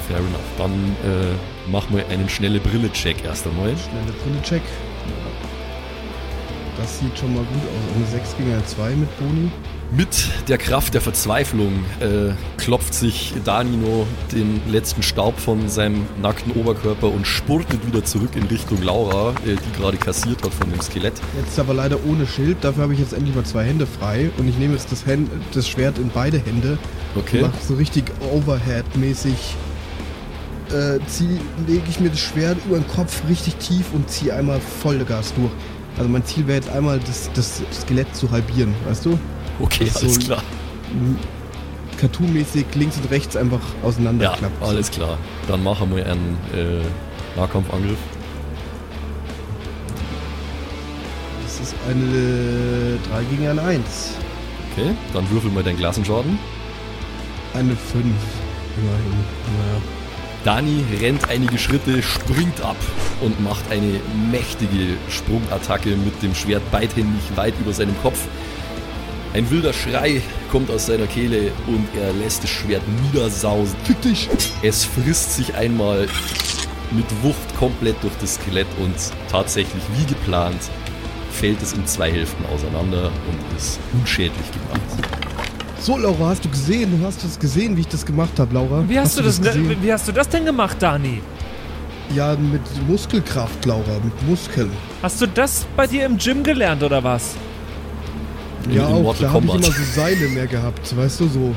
[0.09, 0.41] Fair enough.
[0.57, 1.35] Dann äh,
[1.71, 3.75] mach mal einen schnelle Brille-Check erst einmal.
[3.77, 4.63] Schnelle Brille-Check.
[6.79, 7.97] Das sieht schon mal gut aus.
[7.97, 9.51] Eine 6 gegen eine 2 mit Boni.
[9.91, 16.53] Mit der Kraft der Verzweiflung äh, klopft sich Danino den letzten Staub von seinem nackten
[16.53, 20.81] Oberkörper und spurtet wieder zurück in Richtung Laura, äh, die gerade kassiert hat von dem
[20.83, 21.15] Skelett.
[21.43, 24.47] Jetzt aber leider ohne Schild, dafür habe ich jetzt endlich mal zwei Hände frei und
[24.47, 26.77] ich nehme jetzt das, Hand, das Schwert in beide Hände.
[27.15, 27.41] Okay.
[27.41, 29.57] Mach so richtig Overhead-mäßig.
[30.71, 30.99] Äh,
[31.67, 35.51] lege ich mir das Schwert über den Kopf richtig tief und ziehe einmal Vollgas durch.
[35.97, 39.19] Also mein Ziel wäre jetzt einmal das, das Skelett zu halbieren, weißt du?
[39.61, 40.43] Okay, alles so- klar.
[42.01, 44.63] Cartoon-mäßig links und rechts einfach Ja, auseinanderklappt.
[44.63, 45.19] alles klar.
[45.49, 47.99] Dann machen wir einen äh, Nahkampfangriff.
[51.43, 53.83] Das ist eine 3 gegen eine 1.
[54.73, 56.39] Okay, dann würfel mal deinen Klassenschaden.
[57.55, 58.05] Eine 5.
[58.77, 59.25] Immerhin.
[59.59, 59.83] Naja.
[60.45, 62.77] Dani rennt einige Schritte, springt ab
[63.21, 63.99] und macht eine
[64.31, 68.21] mächtige Sprungattacke mit dem Schwert beidhändig weit über seinem Kopf.
[69.35, 73.77] Ein wilder Schrei kommt aus seiner Kehle und er lässt das Schwert niedersausen.
[73.85, 74.29] Fick dich!
[74.63, 76.09] Es frisst sich einmal
[76.91, 78.95] mit Wucht komplett durch das Skelett und
[79.31, 80.61] tatsächlich wie geplant
[81.31, 85.09] fällt es in zwei Hälften auseinander und ist unschädlich gemacht.
[85.79, 86.99] So, Laura, hast du gesehen?
[86.99, 88.83] Du hast das gesehen, wie ich das gemacht habe, Laura?
[88.89, 89.77] Wie hast, du das, gesehen?
[89.81, 91.21] wie hast du das denn gemacht, Dani?
[92.15, 94.73] Ja, mit Muskelkraft, Laura, mit Muskeln.
[95.03, 97.37] Hast du das bei dir im Gym gelernt oder was?
[98.69, 99.69] In- ja, in auch, Mortal da habe ich Kombat.
[99.69, 101.55] immer so Seile mehr gehabt, weißt du, so.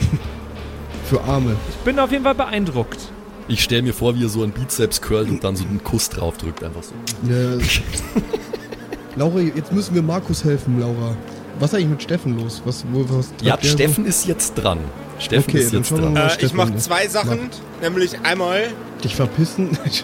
[1.08, 1.56] Für Arme.
[1.70, 2.98] Ich bin auf jeden Fall beeindruckt.
[3.46, 6.08] Ich stelle mir vor, wie er so einen Bizeps curlt und dann so einen Kuss
[6.08, 6.94] drauf drückt, einfach so.
[7.30, 7.58] Ja.
[9.16, 11.14] Laura, jetzt müssen wir Markus helfen, Laura.
[11.60, 12.62] Was ist eigentlich mit Steffen los?
[12.64, 13.76] Was, wo, was Ja, der so?
[13.76, 14.78] Steffen ist jetzt dran.
[15.20, 16.16] Steffen Okay, ist jetzt dran.
[16.16, 18.72] Äh, ich mache zwei Sachen, nämlich einmal,
[19.04, 19.78] Dich verpissen?
[19.84, 20.02] ich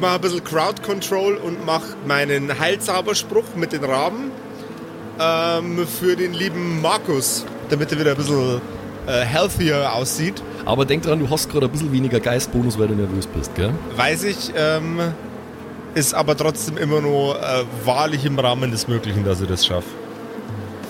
[0.00, 4.30] mache ein bisschen Crowd Control und mache meinen Heilzauberspruch mit den Raben
[5.20, 8.60] ähm, für den lieben Markus, damit er wieder ein bisschen
[9.06, 10.42] äh, healthier aussieht.
[10.64, 13.72] Aber denk dran, du hast gerade ein bisschen weniger Geistbonus, weil du nervös bist, gell?
[13.96, 15.00] Weiß ich, ähm,
[15.94, 19.88] ist aber trotzdem immer nur äh, wahrlich im Rahmen des Möglichen, dass ich das schaffe.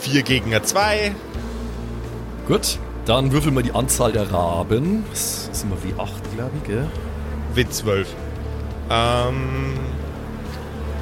[0.01, 1.15] 4 gegen 2.
[2.47, 5.05] Gut, dann würfel mal die Anzahl der Raben.
[5.11, 6.87] Das sind wir wie 8, glaube ich, gell?
[7.55, 8.07] W12.
[8.91, 9.75] Ähm,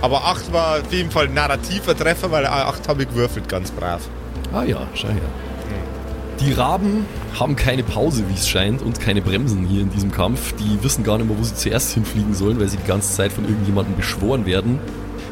[0.03, 3.71] aber 8 war auf jeden Fall ein narrativer Treffer, weil 8 habe ich gewürfelt, ganz
[3.71, 4.03] brav.
[4.53, 5.23] Ah ja, schau her.
[6.41, 7.07] Die Raben
[7.39, 10.55] haben keine Pause, wie es scheint, und keine Bremsen hier in diesem Kampf.
[10.57, 13.33] Die wissen gar nicht mehr, wo sie zuerst hinfliegen sollen, weil sie die ganze Zeit
[13.33, 14.79] von irgendjemandem beschworen werden.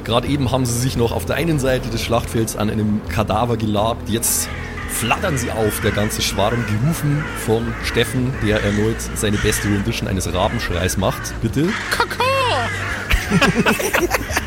[0.05, 3.59] Gerade eben haben sie sich noch auf der einen Seite des Schlachtfelds an einem Kadaver
[3.59, 4.09] gelabt.
[4.09, 4.49] Jetzt
[4.89, 10.33] flattern sie auf, der ganze Schwarm, gerufen von Steffen, der erneut seine beste Rendition eines
[10.33, 11.35] Rabenschreis macht.
[11.43, 11.69] Bitte.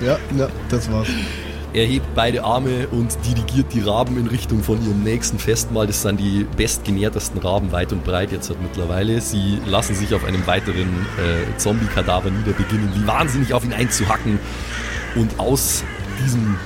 [0.00, 1.08] ja, ja, das war's.
[1.72, 5.86] Er hebt beide Arme und dirigiert die Raben in Richtung von ihrem nächsten Festmahl.
[5.86, 9.20] Das sind die bestgenährtesten Raben weit und breit jetzt halt mittlerweile.
[9.20, 14.40] Sie lassen sich auf einem weiteren äh, Zombie-Kadaver niederbeginnen, wie wahnsinnig auf ihn einzuhacken.
[15.14, 15.84] Und aus
[16.24, 16.56] diesem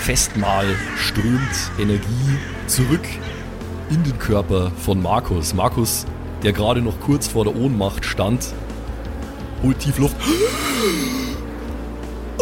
[0.00, 3.06] Festmahl strömt Energie zurück
[3.90, 5.52] in den Körper von Markus.
[5.52, 6.06] Markus,
[6.42, 8.54] der gerade noch kurz vor der Ohnmacht stand,
[9.62, 10.16] holt tief Luft.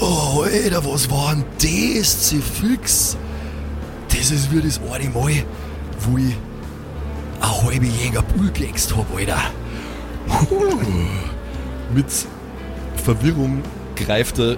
[0.01, 2.29] Oh, Alter, was war denn das?
[2.29, 3.17] Sie fix.
[4.09, 5.45] Das ist wie das eine Mal,
[6.01, 6.37] wo ich
[7.41, 9.41] eine halbe Jäger Bull geäxt hab, Alter.
[11.95, 12.07] Mit
[13.03, 13.63] Verwirrung
[13.97, 14.57] greift er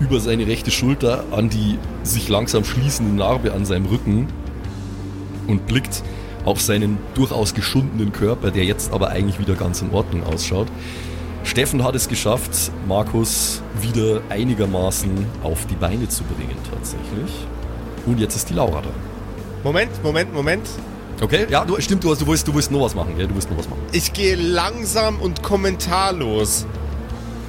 [0.00, 4.28] über seine rechte Schulter an die sich langsam schließende Narbe an seinem Rücken
[5.46, 6.02] und blickt
[6.44, 10.68] auf seinen durchaus geschundenen Körper, der jetzt aber eigentlich wieder ganz in Ordnung ausschaut.
[11.46, 15.10] Steffen hat es geschafft, Markus wieder einigermaßen
[15.44, 17.46] auf die Beine zu bringen, tatsächlich.
[18.04, 18.90] Und jetzt ist die Laura da.
[19.62, 20.68] Moment, Moment, Moment.
[21.20, 23.28] Okay, ja, du, stimmt, du, hast, du, willst, du willst noch was machen, gell?
[23.28, 23.80] Du willst noch was machen.
[23.92, 26.66] Ich gehe langsam und kommentarlos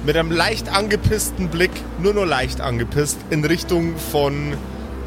[0.06, 4.54] mit einem leicht angepissten Blick, nur nur leicht angepisst, in Richtung von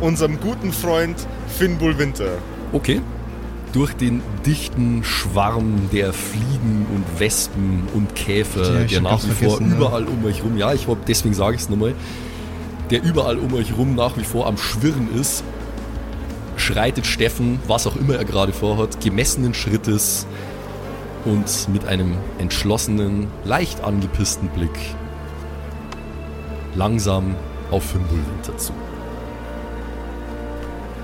[0.01, 1.15] unserem guten Freund
[1.57, 2.37] Finn Bullwinter.
[2.73, 3.01] Okay.
[3.73, 9.57] Durch den dichten Schwarm der Fliegen und Wespen und Käfer, Ja, der nach wie vor
[9.57, 9.77] vergessen, ja.
[9.77, 11.95] überall um euch rum, ja, ich hab, deswegen sage ich es nochmal,
[12.89, 15.43] der überall um euch rum nach wie vor am Schwirren ist,
[16.57, 20.27] schreitet Steffen, was auch immer er gerade vorhat, gemessenen Schrittes
[21.23, 24.77] und mit einem entschlossenen, leicht angepissten Blick
[26.75, 27.35] langsam
[27.69, 28.73] auf Fimbulwinter zu.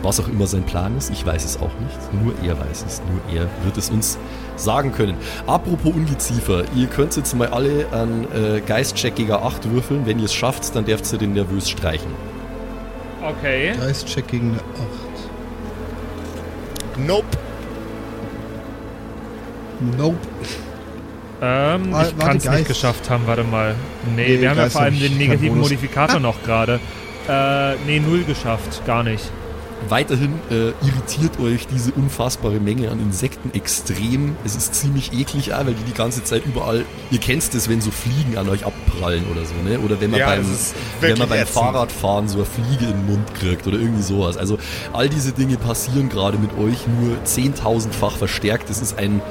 [0.04, 2.24] Was auch immer sein Plan ist, ich weiß es auch nicht.
[2.24, 3.02] Nur er weiß es.
[3.10, 4.18] Nur er wird es uns
[4.56, 5.16] sagen können.
[5.48, 10.06] Apropos Ungeziefer, ihr könnt jetzt mal alle an äh, Geistcheck gegen 8 würfeln.
[10.06, 12.12] Wenn ihr es schafft, dann dürft ihr den nervös streichen.
[13.24, 13.74] Okay.
[13.78, 14.60] Geist-Check gegen eine
[16.98, 17.08] 8.
[17.08, 17.26] Nope.
[19.98, 20.18] Nope.
[21.42, 23.76] Ähm, Ah, ich kann es nicht geschafft haben, warte mal.
[24.16, 25.60] Nee, Nee, wir haben ja vor allem den negativen.
[25.60, 26.80] Modifikator noch gerade.
[27.30, 29.30] Äh, nee, null geschafft, gar nicht.
[29.90, 34.36] Weiterhin äh, irritiert euch diese unfassbare Menge an Insekten extrem.
[34.44, 36.84] Es ist ziemlich eklig, weil die die ganze Zeit überall.
[37.12, 39.80] Ihr kennt es, wenn so Fliegen an euch abprallen oder so, ne?
[39.80, 40.46] Oder wenn man Ja, beim,
[41.00, 41.54] wenn man beim ätzend.
[41.56, 44.36] Fahrradfahren so eine Fliege in den Mund kriegt oder irgendwie sowas.
[44.38, 44.58] Also
[44.94, 48.70] all diese Dinge passieren gerade mit euch nur zehntausendfach verstärkt.
[48.70, 49.22] Es ist ein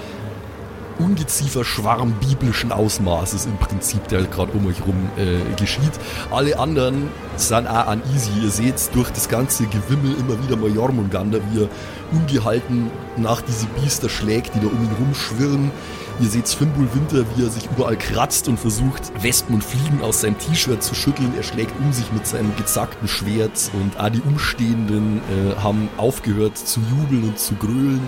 [0.99, 5.93] ungeziefer Schwarm biblischen Ausmaßes im Prinzip, der gerade um euch rum äh, geschieht.
[6.31, 8.31] Alle anderen sind auch uneasy.
[8.43, 11.69] Ihr seht durch das ganze Gewimmel immer wieder mal Jormungandr, wie er
[12.13, 15.71] ungehalten nach diese Biester schlägt, die da um ihn rumschwirren.
[16.19, 20.23] Ihr seht Fimbul Winter, wie er sich überall kratzt und versucht, Wespen und Fliegen aus
[20.23, 21.31] seinem T-Shirt zu schütteln.
[21.37, 26.57] Er schlägt um sich mit seinem gezackten Schwert und auch die Umstehenden äh, haben aufgehört
[26.57, 28.01] zu jubeln und zu grölen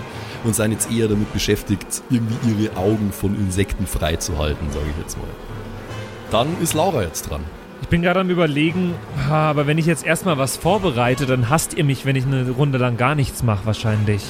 [0.43, 5.17] und sind jetzt eher damit beschäftigt, irgendwie ihre Augen von Insekten freizuhalten, sage ich jetzt
[5.19, 5.27] mal.
[6.31, 7.41] Dann ist Laura jetzt dran.
[7.83, 8.95] Ich bin gerade am überlegen,
[9.29, 12.79] aber wenn ich jetzt erstmal was vorbereite, dann hasst ihr mich, wenn ich eine Runde
[12.79, 14.23] lang gar nichts mache, wahrscheinlich.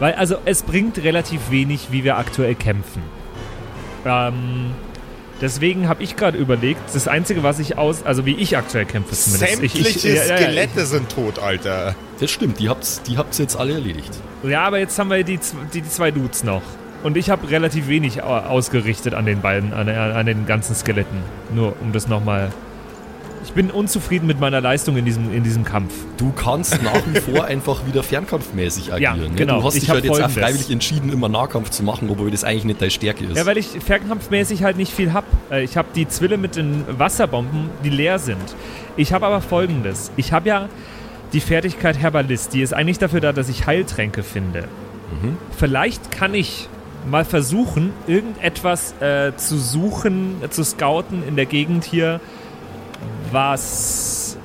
[0.00, 3.02] Weil, also, es bringt relativ wenig, wie wir aktuell kämpfen.
[4.04, 4.72] Ähm,
[5.40, 9.14] deswegen habe ich gerade überlegt, das Einzige, was ich aus, also wie ich aktuell kämpfe
[9.14, 9.62] zumindest.
[9.62, 11.94] Ich- Sämtliche ich- ja, ja, ja, Skelette sind tot, Alter.
[12.20, 14.10] Das stimmt, die habt's, die habt's jetzt alle erledigt.
[14.42, 15.38] Ja, aber jetzt haben wir die,
[15.72, 16.62] die, die zwei Dudes noch.
[17.02, 21.18] Und ich habe relativ wenig au- ausgerichtet an den beiden, an, an den ganzen Skeletten.
[21.54, 22.50] Nur um das nochmal.
[23.44, 25.92] Ich bin unzufrieden mit meiner Leistung in diesem, in diesem Kampf.
[26.16, 29.20] Du kannst nach wie vor einfach wieder fernkampfmäßig agieren.
[29.20, 29.30] ne?
[29.36, 29.60] genau.
[29.60, 32.30] Du hast Ich dich hab halt jetzt auch freiwillig entschieden, immer Nahkampf zu machen, obwohl
[32.30, 33.36] das eigentlich nicht deine Stärke ist.
[33.36, 35.24] Ja, weil ich fernkampfmäßig halt nicht viel hab.
[35.50, 38.54] Äh, Ich habe die Zwille mit den Wasserbomben, die leer sind.
[38.96, 40.10] Ich habe aber folgendes.
[40.16, 40.68] Ich habe ja
[41.32, 42.54] die Fertigkeit Herbalist.
[42.54, 44.68] Die ist eigentlich dafür da, dass ich Heiltränke finde.
[45.56, 46.68] Vielleicht kann ich
[47.08, 52.20] mal versuchen, irgendetwas äh, zu suchen, äh, zu scouten in der Gegend hier,
[53.30, 54.38] was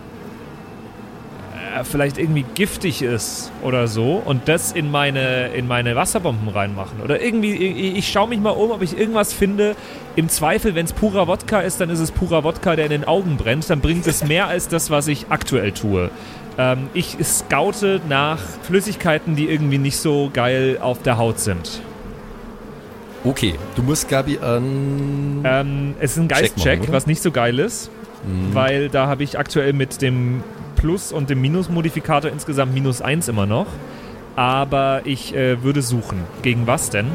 [1.75, 7.01] äh, vielleicht irgendwie giftig ist oder so und das in meine, in meine Wasserbomben reinmachen.
[7.01, 9.75] Oder irgendwie, ich, ich schaue mich mal um, ob ich irgendwas finde.
[10.15, 13.03] Im Zweifel, wenn es purer Wodka ist, dann ist es purer Wodka, der in den
[13.05, 13.69] Augen brennt.
[13.69, 16.09] Dann bringt es mehr als das, was ich aktuell tue.
[16.57, 21.81] Ähm, ich scoute nach Flüssigkeiten, die irgendwie nicht so geil auf der Haut sind.
[23.23, 25.41] Okay, du musst, Gabi, an.
[25.43, 27.89] Ähm, es ist ein Geistcheck, was nicht so geil ist,
[28.53, 30.43] weil da habe ich aktuell mit dem
[30.75, 33.67] Plus- und dem Minus-Modifikator insgesamt minus 1 immer noch.
[34.35, 36.19] Aber ich äh, würde suchen.
[36.41, 37.07] Gegen was denn?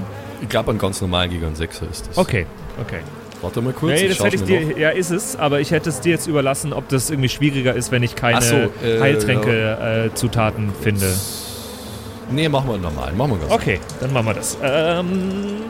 [0.43, 2.19] ich glaube, an ganz normalen Gigant 6 ist das.
[2.19, 2.45] Okay,
[2.81, 2.99] okay.
[3.41, 4.01] Warte mal kurz.
[4.01, 6.73] Nee, das hätte ich dir, ja, ist es, aber ich hätte es dir jetzt überlassen,
[6.75, 11.07] ob das irgendwie schwieriger ist, wenn ich keine so, äh, Heiltränke-Zutaten finde.
[11.07, 13.13] noch- Nee, machen wir normal.
[13.13, 14.57] Machen wir ganz Okay, dann machen wir das.
[14.63, 15.63] Ähm,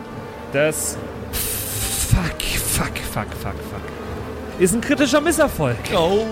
[0.53, 0.97] das.
[1.33, 3.94] Fuck, fuck, fuck, fuck, fuck.
[4.59, 5.77] Ist ein kritischer Misserfolg.
[5.97, 6.27] Oh.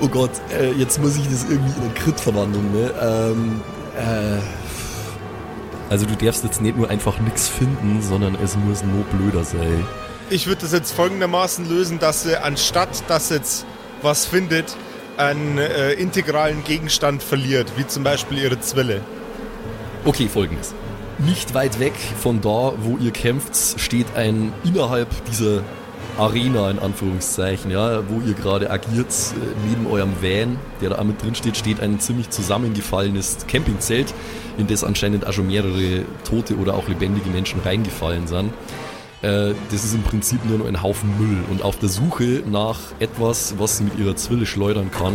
[0.00, 2.94] oh Gott, äh, jetzt muss ich das irgendwie in einen Crit verwandeln, ne?
[3.00, 3.60] Ähm,
[3.96, 4.40] äh,
[5.90, 9.86] also du darfst jetzt nicht nur einfach nichts finden, sondern es muss nur blöder sein.
[10.30, 13.66] Ich würde das jetzt folgendermaßen lösen, dass sie anstatt, dass jetzt
[14.00, 14.74] was findet,
[15.18, 19.02] einen äh, integralen Gegenstand verliert, wie zum Beispiel ihre Zwille.
[20.04, 20.74] Okay, folgendes.
[21.18, 25.62] Nicht weit weg von da, wo ihr kämpft, steht ein innerhalb dieser
[26.18, 31.22] Arena, in Anführungszeichen, ja, wo ihr gerade agiert, äh, neben eurem Van, der da mit
[31.22, 34.14] drin steht, steht ein ziemlich zusammengefallenes Campingzelt,
[34.56, 38.52] in das anscheinend auch schon mehrere tote oder auch lebendige Menschen reingefallen sind.
[39.22, 42.78] Äh, das ist im Prinzip nur noch ein Haufen Müll und auf der Suche nach
[43.00, 45.14] etwas, was sie mit ihrer Zwille schleudern kann,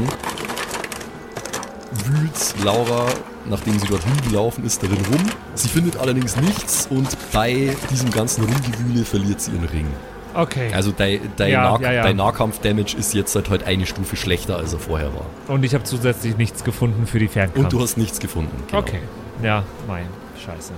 [2.05, 3.05] wühlt Laura,
[3.45, 5.21] nachdem sie dorthin gelaufen ist, darin rum.
[5.55, 9.87] Sie findet allerdings nichts und bei diesem ganzen Rumgewühle verliert sie ihren Ring.
[10.33, 10.71] Okay.
[10.73, 12.03] Also dein, dein, Ja, Nah ja, ja.
[12.03, 15.25] dein Nahkampf-Damage ist jetzt halt heute eine Stufe schlechter, als er vorher war.
[15.47, 17.63] Und ich habe zusätzlich nichts gefunden für die Fernkampf.
[17.65, 18.55] Und du hast nichts gefunden.
[18.67, 18.79] genau.
[18.81, 18.99] Okay.
[19.41, 20.05] Ja, mein.
[20.43, 20.71] Scheiße.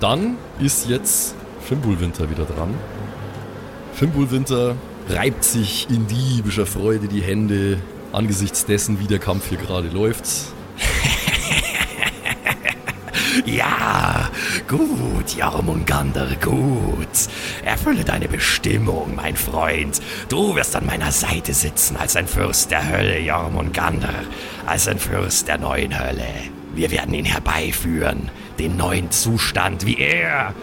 [0.00, 2.74] Dann ist jetzt Fimbulwinter wieder dran.
[3.94, 4.76] Fimbulwinter
[5.08, 7.78] reibt sich in diebischer Freude die Hände
[8.12, 10.24] angesichts dessen, wie der Kampf hier gerade läuft.
[13.44, 14.30] Ja,
[14.66, 17.08] gut, Jormungandr, gut.
[17.64, 20.00] Erfülle deine Bestimmung, mein Freund.
[20.28, 24.12] Du wirst an meiner Seite sitzen als ein Fürst der Hölle, Jormungandr,
[24.66, 26.26] als ein Fürst der neuen Hölle.
[26.74, 30.54] Wir werden ihn herbeiführen, den neuen Zustand, wie er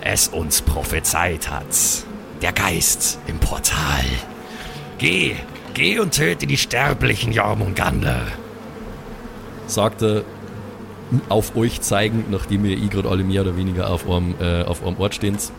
[0.00, 1.66] es uns prophezeit hat.
[2.40, 4.04] Der Geist im Portal.
[4.98, 5.36] Geh
[5.74, 8.26] Geh und töte die sterblichen Jormungander.
[9.66, 10.22] sagt er
[11.28, 14.82] auf euch zeigend, nachdem ihr eh gerade alle mehr oder weniger auf eurem, äh, auf
[14.82, 15.52] eurem Ort steht.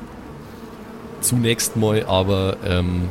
[1.22, 3.10] Zunächst mal aber ähm,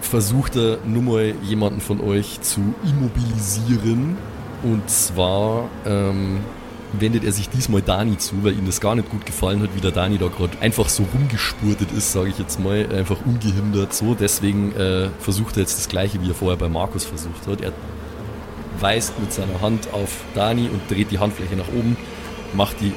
[0.00, 4.16] versucht er nur mal jemanden von euch zu immobilisieren.
[4.62, 6.38] Und zwar ähm,
[6.92, 9.80] wendet er sich diesmal Dani zu, weil ihm das gar nicht gut gefallen hat, wie
[9.80, 14.14] der Dani da gerade einfach so rumgespurtet ist, sage ich jetzt mal, einfach ungehindert so.
[14.14, 17.60] Deswegen äh, versucht er jetzt das gleiche, wie er vorher bei Markus versucht hat.
[17.60, 17.72] Er
[18.80, 21.96] weist mit seiner Hand auf Dani und dreht die Handfläche nach oben,
[22.54, 22.92] macht die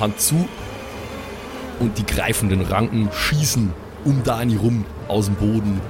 [0.00, 0.48] Hand zu
[1.80, 3.72] und die greifenden Ranken schießen
[4.04, 5.80] um Dani rum aus dem Boden,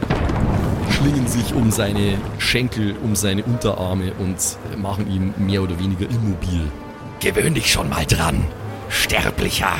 [0.91, 4.37] schlingen sich um seine Schenkel, um seine Unterarme und
[4.77, 6.71] machen ihn mehr oder weniger immobil.
[7.21, 8.45] Gewöhn dich schon mal dran,
[8.89, 9.73] Sterblicher.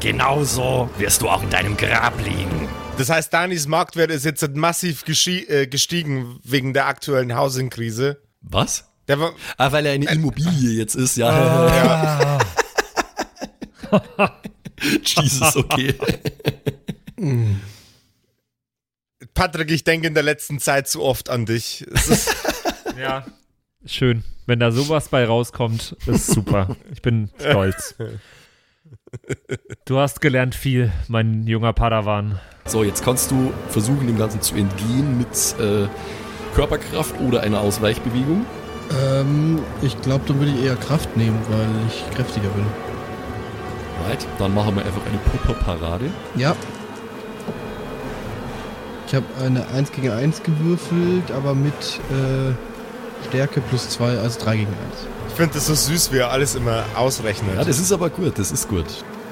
[0.00, 2.68] Genauso wirst du auch in deinem Grab liegen.
[2.98, 8.18] Das heißt, Danis Marktwert ist jetzt massiv äh, gestiegen wegen der aktuellen Housing-Krise.
[8.48, 8.84] Was?
[9.08, 12.38] Der war, Ah, weil er eine Immobilie jetzt ist, ja.
[15.04, 15.94] Jesus, okay.
[19.34, 21.86] Patrick, ich denke in der letzten Zeit zu oft an dich.
[21.92, 22.36] Es ist,
[22.98, 23.24] Ja.
[23.84, 24.24] Schön.
[24.46, 26.76] Wenn da sowas bei rauskommt, ist super.
[26.92, 27.94] Ich bin stolz.
[29.84, 32.40] Du hast gelernt viel, mein junger Padawan.
[32.64, 35.28] So, jetzt kannst du versuchen, dem Ganzen zu entgehen mit
[35.60, 35.88] äh,
[36.56, 38.46] Körperkraft oder einer Ausweichbewegung.
[39.04, 42.64] Ähm, ich glaube, dann würde ich eher Kraft nehmen, weil ich kräftiger bin.
[44.08, 46.06] Right, dann machen wir einfach eine Pupperparade.
[46.34, 46.56] Ja.
[49.06, 51.74] Ich habe eine 1 gegen 1 gewürfelt, aber mit
[52.10, 52.54] äh,
[53.28, 54.76] Stärke plus 2, also 3 gegen 1.
[55.28, 57.54] ich finde das so süß, wie er alles immer ausrechnet.
[57.54, 58.86] Ja, das ist aber gut, das ist gut.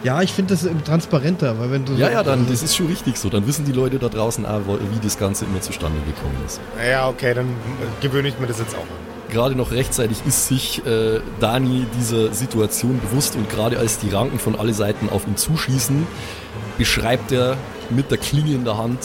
[0.04, 2.76] Ja, ich finde das äh, transparenter, weil wenn du Ja, so, ja, dann, das ist
[2.76, 3.30] schon richtig so.
[3.30, 6.60] Dann wissen die Leute da draußen auch, wie das Ganze immer zustande gekommen ist.
[6.88, 9.32] ja, okay, dann äh, gewöhne ich mir das jetzt auch an.
[9.32, 14.38] Gerade noch rechtzeitig ist sich äh, Dani dieser Situation bewusst und gerade als die Ranken
[14.38, 16.06] von alle Seiten auf ihn zuschießen,
[16.78, 17.56] beschreibt er
[17.90, 19.00] mit der Klinge in der Hand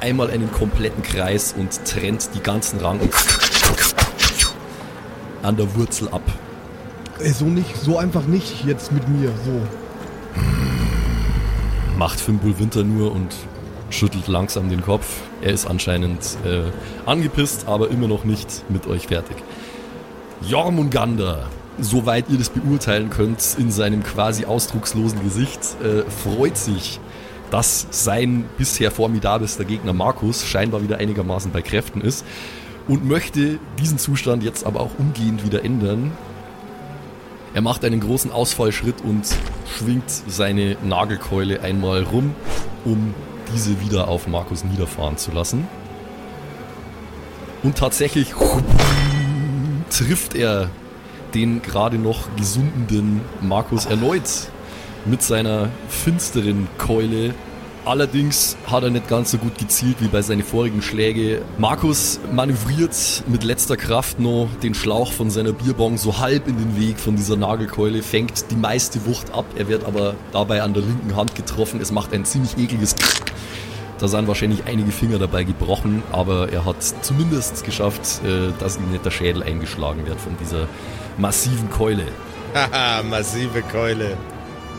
[0.00, 3.10] einmal einen kompletten Kreis und trennt die ganzen Ranken
[5.42, 6.22] an der Wurzel ab.
[7.18, 9.60] Ey, so nicht, so einfach nicht jetzt mit mir, so.
[11.98, 13.34] Macht Fimbul Winter nur und
[13.90, 15.20] schüttelt langsam den Kopf.
[15.40, 16.70] Er ist anscheinend äh,
[17.06, 19.36] angepisst, aber immer noch nicht mit euch fertig.
[20.42, 21.46] Jormungandr,
[21.80, 27.00] soweit ihr das beurteilen könnt, in seinem quasi ausdruckslosen Gesicht, äh, freut sich,
[27.50, 32.24] dass sein bisher formidabelster Gegner Markus scheinbar wieder einigermaßen bei Kräften ist
[32.86, 36.12] und möchte diesen Zustand jetzt aber auch umgehend wieder ändern,
[37.54, 39.26] er macht einen großen Ausfallschritt und
[39.66, 42.34] schwingt seine Nagelkeule einmal rum,
[42.84, 43.14] um
[43.54, 45.66] diese wieder auf Markus niederfahren zu lassen.
[47.62, 48.34] Und tatsächlich
[49.90, 50.70] trifft er
[51.34, 54.48] den gerade noch gesundenden Markus erneut
[55.04, 57.34] mit seiner finsteren Keule.
[57.88, 61.40] Allerdings hat er nicht ganz so gut gezielt wie bei seinen vorigen Schläge.
[61.56, 62.94] Markus manövriert
[63.28, 67.16] mit letzter Kraft noch den Schlauch von seiner Bierbong so halb in den Weg von
[67.16, 69.46] dieser Nagelkeule, fängt die meiste Wucht ab.
[69.56, 71.80] Er wird aber dabei an der linken Hand getroffen.
[71.80, 72.94] Es macht ein ziemlich ekliges
[73.98, 78.92] da sind wahrscheinlich einige Finger dabei gebrochen, aber er hat zumindest geschafft, äh, dass ihm
[78.92, 80.68] nicht der Schädel eingeschlagen wird von dieser
[81.16, 82.04] massiven Keule.
[82.54, 84.18] Haha, massive Keule.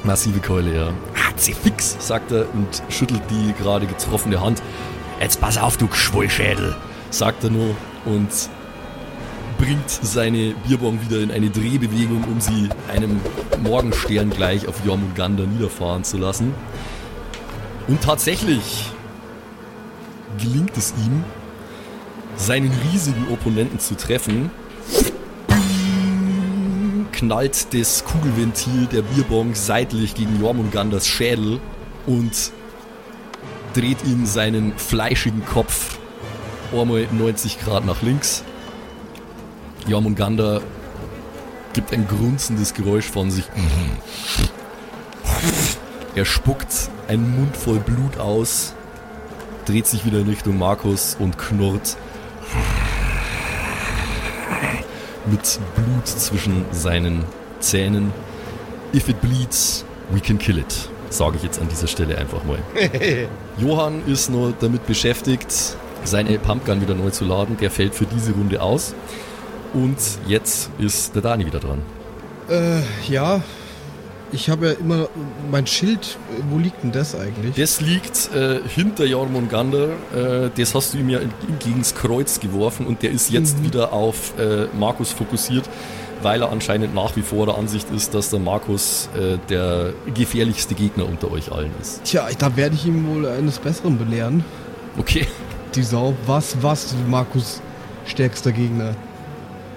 [0.04, 0.88] Massive Keule, ja.
[1.14, 4.62] Hat sie fix, sagt er und schüttelt die gerade getroffene Hand.
[5.20, 6.76] Jetzt pass auf, du Schwullschädel.
[7.10, 8.30] sagt er nur und
[9.58, 13.20] bringt seine Bierbong wieder in eine Drehbewegung, um sie einem
[13.62, 16.54] Morgenstern gleich auf Jormungandr niederfahren zu lassen.
[17.88, 18.86] Und tatsächlich
[20.38, 21.24] gelingt es ihm,
[22.38, 24.50] seinen riesigen Opponenten zu treffen.
[27.20, 31.60] Knallt das Kugelventil der Bierbong seitlich gegen Jormunganders Schädel
[32.08, 32.54] und
[33.74, 35.98] dreht ihm seinen fleischigen Kopf
[36.72, 38.46] einmal 90 Grad nach links.
[39.86, 40.62] Jormungandr
[41.74, 43.44] gibt ein grunzendes Geräusch von sich.
[46.16, 48.76] Er spuckt einen Mund voll Blut aus,
[49.66, 51.98] dreht sich wieder in Richtung Markus und knurrt
[55.32, 57.24] mit Blut zwischen seinen
[57.60, 58.12] Zähnen.
[58.94, 60.90] If it bleeds, we can kill it.
[61.10, 62.60] Sage ich jetzt an dieser Stelle einfach mal.
[63.58, 65.48] Johann ist nur damit beschäftigt,
[66.04, 67.58] seine Pumpgun wieder neu zu laden.
[67.58, 68.94] Der fällt für diese Runde aus.
[69.74, 71.82] Und jetzt ist der Dani wieder dran.
[72.50, 73.42] Äh, ja.
[74.32, 75.08] Ich habe ja immer
[75.52, 76.18] mein Schild.
[76.50, 77.56] Wo liegt denn das eigentlich?
[77.56, 79.90] Das liegt äh, hinter Jormungandr.
[80.16, 81.20] Äh, das hast du ihm ja
[81.60, 83.64] gegens Kreuz geworfen und der ist jetzt Mhm.
[83.66, 85.70] wieder auf äh, Markus fokussiert,
[86.22, 90.76] weil er anscheinend nach wie vor der Ansicht ist, dass der Markus äh, der gefährlichste
[90.76, 92.04] Gegner unter euch allen ist.
[92.04, 94.44] Tja, da werde ich ihn wohl eines Besseren belehren.
[94.98, 95.28] Okay.
[95.76, 96.14] Die Sau.
[96.26, 97.62] Was, was, Markus
[98.06, 98.96] stärkster Gegner.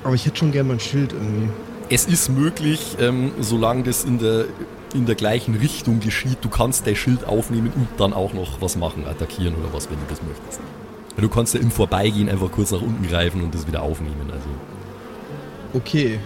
[0.05, 1.49] Aber ich hätte schon gern mein Schild irgendwie.
[1.93, 4.47] Es ist möglich, ähm, solange das in der,
[4.95, 8.77] in der gleichen Richtung geschieht, du kannst dein Schild aufnehmen und dann auch noch was
[8.77, 10.61] machen, attackieren oder was, wenn du das möchtest.
[11.19, 14.31] Du kannst ja im Vorbeigehen einfach kurz nach unten greifen und das wieder aufnehmen.
[14.33, 14.49] Also.
[15.75, 16.19] Okay.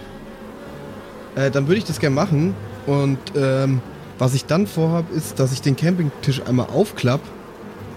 [1.34, 2.54] Äh, dann würde ich das gerne machen.
[2.86, 3.80] Und ähm,
[4.18, 7.20] was ich dann vorhabe, ist, dass ich den Campingtisch einmal aufklapp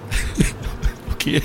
[1.13, 1.43] Okay.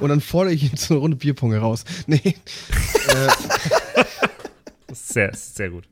[0.00, 1.84] und dann fordere ich ihn zu einer Runde Bierpong heraus.
[2.06, 2.36] Nee.
[4.94, 5.84] Sehr, sehr gut.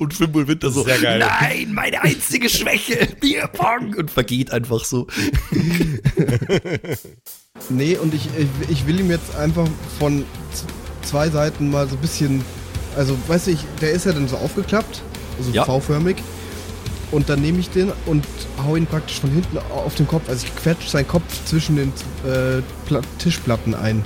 [0.00, 1.20] Und Fimbul Winter so, Sehr geil.
[1.20, 3.94] nein, meine einzige Schwäche, Bierpong.
[3.94, 5.06] Und vergeht einfach so.
[7.70, 9.66] Nee, und ich, ich, ich will ihm jetzt einfach
[9.98, 10.64] von z-
[11.02, 12.44] zwei Seiten mal so ein bisschen.
[12.96, 15.02] Also, weißt du, ich, der ist ja dann so aufgeklappt,
[15.38, 15.64] also Ja.
[15.64, 16.16] V-förmig.
[17.10, 18.24] Und dann nehme ich den und
[18.64, 20.28] hau ihn praktisch von hinten auf den Kopf.
[20.28, 21.88] Also, ich quetsche seinen Kopf zwischen den
[22.24, 24.04] äh, Pla Tischplatten ein.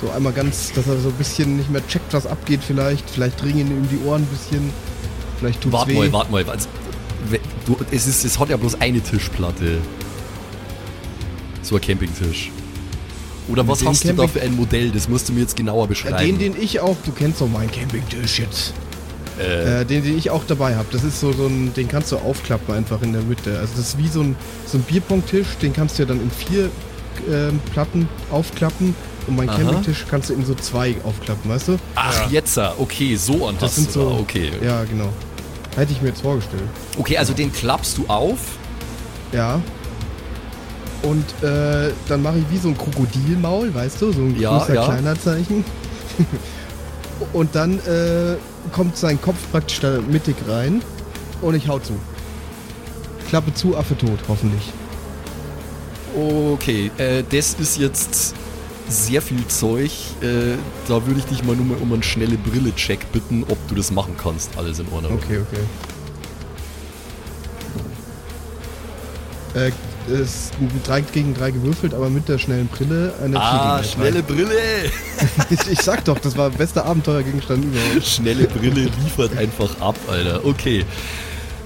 [0.00, 3.08] So einmal ganz, dass er so ein bisschen nicht mehr checkt, was abgeht, vielleicht.
[3.10, 4.70] Vielleicht ringen ihm die Ohren ein bisschen.
[5.38, 6.08] Vielleicht tut's Warte weh.
[6.08, 6.44] mal, warte mal.
[6.48, 6.68] Also,
[7.66, 9.78] du, es, ist, es hat ja bloß eine Tischplatte.
[11.62, 12.50] So ein Campingtisch.
[13.48, 14.90] Oder Mit was hast du da Camping- für ein Modell?
[14.90, 16.38] Das musst du mir jetzt genauer Äh, beschreiben.
[16.38, 18.72] Den, den ich auch, du kennst doch meinen Campingtisch jetzt.
[19.38, 20.86] äh, Äh, den, den ich auch dabei habe.
[20.92, 23.58] Das ist so, so ein, den kannst du aufklappen einfach in der Mitte.
[23.58, 24.36] Also das ist wie so ein,
[24.66, 26.70] so ein Bierpongtisch, den kannst du ja dann in vier
[27.30, 28.94] ähm, Platten aufklappen.
[29.26, 29.58] Und meinen Aha.
[29.58, 31.78] Campingtisch kannst du in so zwei aufklappen, weißt du?
[31.94, 34.08] ach, jetzt, ah, okay, so an Das sind so.
[34.10, 34.50] da, okay.
[34.64, 35.08] Ja, genau.
[35.76, 36.62] Hätte ich mir jetzt vorgestellt.
[36.98, 38.38] Okay, also den klappst du auf.
[39.32, 39.60] Ja.
[41.02, 44.12] Und äh, dann mache ich wie so ein Krokodilmaul, weißt du?
[44.12, 44.84] So ein Ja, großer ja.
[44.84, 45.64] kleiner Zeichen.
[47.32, 48.36] und dann äh,
[48.72, 50.82] kommt sein Kopf praktisch da mittig rein
[51.40, 51.92] und ich hau zu.
[53.28, 54.72] Klappe zu, Affe tot, hoffentlich.
[56.16, 58.34] Okay, äh, das ist jetzt
[58.90, 59.90] sehr viel Zeug.
[60.20, 60.56] Äh,
[60.88, 63.90] da würde ich dich mal nur mal um einen schnelle Brille-Check bitten, ob du das
[63.90, 64.56] machen kannst.
[64.58, 65.12] Alles in Ordnung.
[65.14, 65.60] Okay, okay.
[69.54, 69.72] Äh,
[70.12, 73.82] es ist ein 3 gegen 3 gewürfelt, aber mit der schnellen Brille eine Ah, 4
[73.82, 74.46] gegen schnelle Brille!
[74.46, 74.90] 3.
[75.50, 78.06] Ich, ich sag doch, das war bester Abenteuergegenstand überhaupt.
[78.06, 80.44] Schnelle Brille liefert einfach ab, Alter.
[80.44, 80.84] Okay.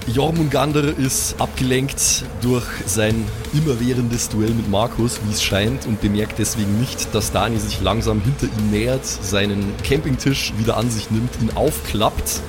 [0.07, 6.79] Jormungandr ist abgelenkt durch sein immerwährendes Duell mit Markus, wie es scheint, und bemerkt deswegen
[6.79, 11.49] nicht, dass Dani sich langsam hinter ihm nähert, seinen Campingtisch wieder an sich nimmt, ihn
[11.55, 12.41] aufklappt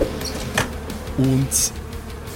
[1.17, 1.49] und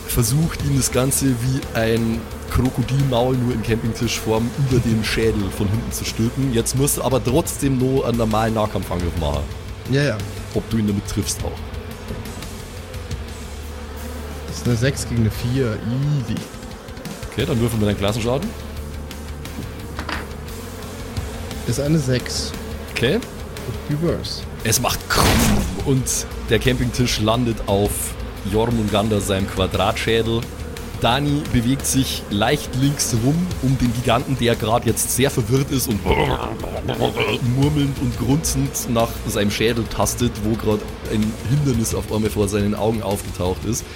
[0.06, 5.92] versucht, ihm das Ganze wie ein Krokodilmaul nur in Campingtischform über den Schädel von hinten
[5.92, 6.54] zu stülpen.
[6.54, 9.44] Jetzt musst du aber trotzdem nur einen normalen Nahkampfangriff machen.
[9.90, 10.18] Ja, ja.
[10.54, 11.69] Ob du ihn damit triffst auch.
[14.61, 15.64] Das ist eine 6 gegen eine 4.
[15.64, 16.34] Easy.
[17.32, 18.46] Okay, dann würfeln wir deinen Klassenschaden.
[21.66, 22.52] Ist eine 6.
[22.90, 23.20] Okay.
[23.88, 24.42] Reverse.
[24.64, 25.26] Es macht Krumm
[25.86, 26.04] und
[26.50, 28.12] der Campingtisch landet auf
[28.52, 30.42] Jormungandr seinem Quadratschädel.
[31.00, 35.88] Dani bewegt sich leicht links rum um den Giganten, der gerade jetzt sehr verwirrt ist
[35.88, 42.46] und murmelnd und grunzend nach seinem Schädel tastet, wo gerade ein Hindernis auf einmal vor
[42.48, 43.86] seinen Augen aufgetaucht ist.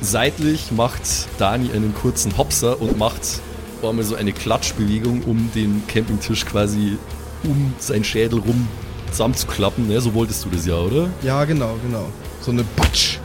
[0.00, 1.02] Seitlich macht
[1.38, 3.40] Dani einen kurzen Hopser und macht
[3.82, 6.98] einmal so eine Klatschbewegung, um den Campingtisch quasi
[7.44, 8.68] um seinen Schädel rum
[9.10, 9.88] zusammenzuklappen.
[9.88, 10.00] Ne?
[10.00, 11.10] So wolltest du das ja, oder?
[11.22, 12.08] Ja, genau, genau.
[12.40, 13.18] So eine Batsch.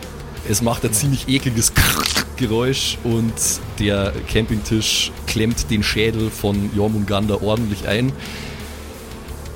[0.49, 1.71] Es macht ein ziemlich ekliges
[2.35, 3.33] Geräusch und
[3.79, 8.11] der Campingtisch klemmt den Schädel von Jormungandr ordentlich ein.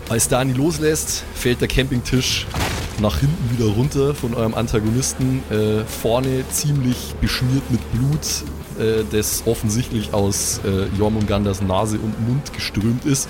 [0.07, 2.45] Als Dani loslässt, fällt der Campingtisch
[2.99, 5.43] nach hinten wieder runter von eurem Antagonisten.
[5.49, 8.43] Äh, vorne ziemlich beschmiert mit Blut,
[8.79, 13.29] äh, das offensichtlich aus äh, Jormungandrs Nase und Mund geströmt ist.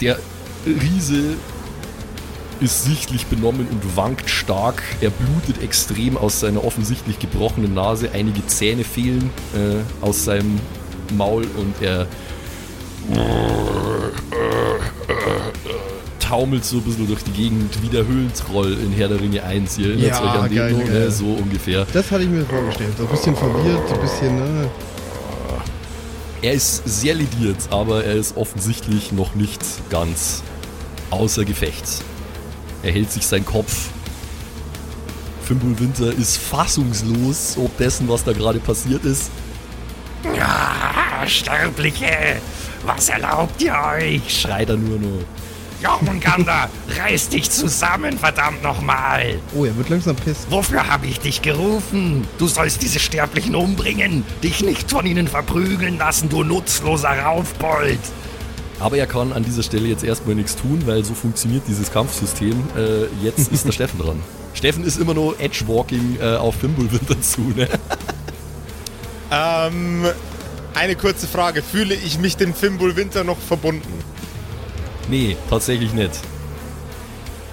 [0.00, 0.18] Der
[0.66, 1.36] Riese
[2.60, 4.82] ist sichtlich benommen und wankt stark.
[5.00, 8.10] Er blutet extrem aus seiner offensichtlich gebrochenen Nase.
[8.12, 10.60] Einige Zähne fehlen äh, aus seinem
[11.16, 12.06] Maul und er
[16.32, 19.76] taumelt so ein bisschen durch die Gegend wie der Höhlentroll in Herr der Ringe 1.
[19.76, 21.00] Ihr erinnert Ja, euch an den geil, noch, geil.
[21.04, 21.10] ne?
[21.10, 21.86] So ungefähr.
[21.92, 22.94] Das hatte ich mir vorgestellt.
[22.96, 24.70] So ein bisschen verwirrt, so ein bisschen, ne?
[26.40, 29.60] Er ist sehr lediert, aber er ist offensichtlich noch nicht
[29.90, 30.42] ganz
[31.10, 31.84] außer Gefecht.
[32.82, 33.90] Er hält sich seinen Kopf
[35.44, 39.30] Fimbul Winter ist fassungslos ob dessen, was da gerade passiert ist.
[40.34, 42.40] Ja, Sterbliche,
[42.86, 44.40] was erlaubt ihr euch?
[44.40, 44.98] Schreit er nur
[45.82, 46.00] noch.
[46.00, 46.68] Jormungandr,
[46.98, 49.38] reiß dich zusammen, verdammt nochmal!
[49.54, 50.46] Oh, er wird langsam piss.
[50.50, 52.26] Wofür habe ich dich gerufen?
[52.38, 58.00] Du sollst diese Sterblichen umbringen, dich nicht von ihnen verprügeln lassen, du nutzloser Raufbold!
[58.80, 62.64] Aber er kann an dieser Stelle jetzt erstmal nichts tun, weil so funktioniert dieses Kampfsystem.
[62.76, 64.20] Äh, jetzt ist der Steffen dran.
[64.54, 67.68] Steffen ist immer nur Edgewalking äh, auf Fimbulwinter zu, ne?
[69.30, 70.04] Ähm,
[70.74, 71.62] eine kurze Frage.
[71.62, 74.02] Fühle ich mich dem Fimbul Winter noch verbunden?
[75.08, 76.12] Nee, tatsächlich nicht.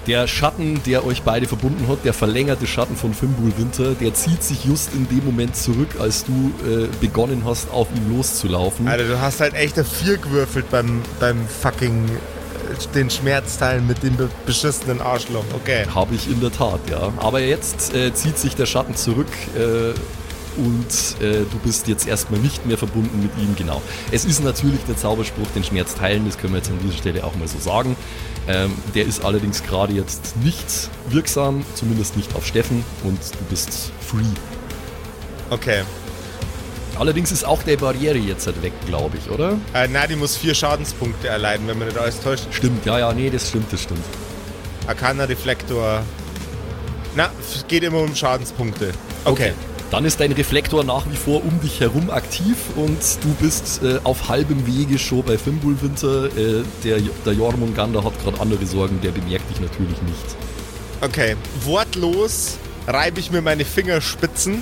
[0.08, 4.44] Der Schatten, der euch beide verbunden hat, der verlängerte Schatten von Fimbul Winter, der zieht
[4.44, 8.88] sich just in dem Moment zurück, als du äh, begonnen hast, auf ihn loszulaufen.
[8.88, 14.16] Alter, du hast halt echt 4 gewürfelt beim, beim fucking äh, den Schmerzteilen mit dem
[14.16, 15.46] be beschissenen Arschloch.
[15.54, 15.86] Okay.
[15.94, 17.14] Habe ich in der Tat, ja.
[17.18, 19.94] Aber jetzt äh, zieht sich der Schatten zurück äh,
[20.58, 23.82] und äh, du bist jetzt erstmal nicht mehr verbunden mit ihm, genau.
[24.12, 27.24] Es ist natürlich der Zauberspruch, den Schmerz teilen, das können wir jetzt an dieser Stelle
[27.24, 27.96] auch mal so sagen.
[28.48, 33.92] Ähm, der ist allerdings gerade jetzt nicht wirksam, zumindest nicht auf Steffen und du bist
[34.02, 34.24] free.
[35.50, 35.84] Okay.
[36.98, 39.58] Allerdings ist auch der Barriere jetzt halt weg, glaube ich, oder?
[39.74, 42.48] Äh, na, die muss vier Schadenspunkte erleiden, wenn man nicht alles täuscht.
[42.52, 44.04] Stimmt, ja, ja, nee, das stimmt, das stimmt.
[44.88, 46.04] Arcana Reflektor.
[47.16, 48.92] Na, es geht immer um Schadenspunkte.
[49.24, 49.54] Okay.
[49.92, 54.00] Dann ist dein Reflektor nach wie vor um dich herum aktiv und du bist äh,
[54.04, 56.26] auf halbem Wege schon bei Fimbulwinter.
[56.26, 60.36] Äh, der, der Jormungandr hat gerade andere Sorgen, der bemerkt dich natürlich nicht.
[61.02, 61.36] Okay.
[61.64, 64.62] Wortlos reibe ich mir meine Fingerspitzen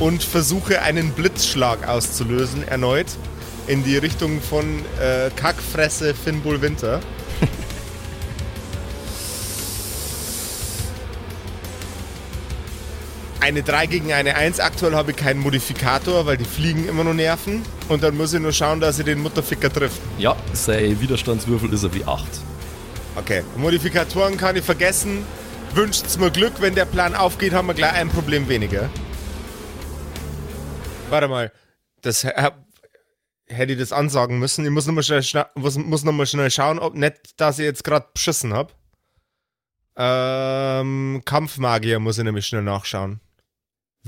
[0.00, 3.06] und versuche einen Blitzschlag auszulösen, erneut.
[3.68, 4.64] In die Richtung von
[5.00, 7.00] äh, Kackfresse Fimbul Winter.
[13.46, 14.58] Eine 3 gegen eine 1.
[14.58, 17.62] Aktuell habe ich keinen Modifikator, weil die Fliegen immer nur nerven.
[17.88, 20.00] Und dann muss ich nur schauen, dass ich den Mutterficker trifft.
[20.18, 22.26] Ja, sein Widerstandswürfel ist er wie 8.
[23.14, 23.44] Okay.
[23.56, 25.24] Modifikatoren kann ich vergessen.
[25.74, 28.90] Wünscht's mir Glück, wenn der Plan aufgeht, haben wir gleich ein Problem weniger.
[31.08, 31.52] Warte mal.
[32.02, 32.50] Das äh,
[33.46, 34.64] hätte ich das ansagen müssen.
[34.64, 37.64] Ich muss nochmal schnell, schna- muss, muss noch mal schnell schauen, ob nicht, dass ich
[37.64, 38.72] jetzt gerade beschissen habe.
[39.96, 43.20] Ähm, Kampfmagier muss ich nämlich schnell nachschauen.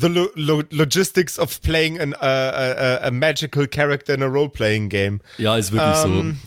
[0.00, 4.88] The lo lo Logistics of playing an, uh, a, a magical character in a role-playing
[4.88, 5.20] game.
[5.38, 6.38] Ja, ist wirklich Ähm,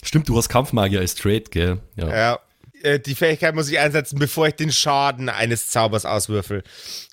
[0.00, 0.06] so.
[0.06, 1.78] Stimmt, du hast Kampfmagier als Trade, gell?
[1.96, 2.08] Ja.
[2.08, 2.38] Ja.
[2.82, 6.62] Äh, Die Fähigkeit muss ich einsetzen, bevor ich den Schaden eines Zaubers auswürfel.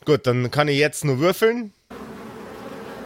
[0.06, 1.74] Gut, dann kann ich jetzt nur würfeln.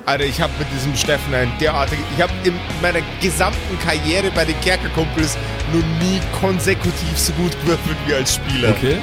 [0.06, 2.00] Alter, ich habe mit diesem Steffen ein derartig.
[2.16, 5.38] Ich habe in meiner gesamten Karriere bei den Kerkerkumpels
[5.74, 8.70] noch nie konsekutiv so gut gewürfelt wie als Spieler.
[8.70, 8.98] Okay.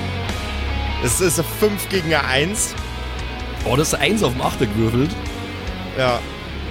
[1.03, 2.75] Das ist ein 5 gegen eine 1.
[3.65, 5.11] Oh, das ist 1 auf dem Achter gewürfelt.
[5.99, 6.19] Ja.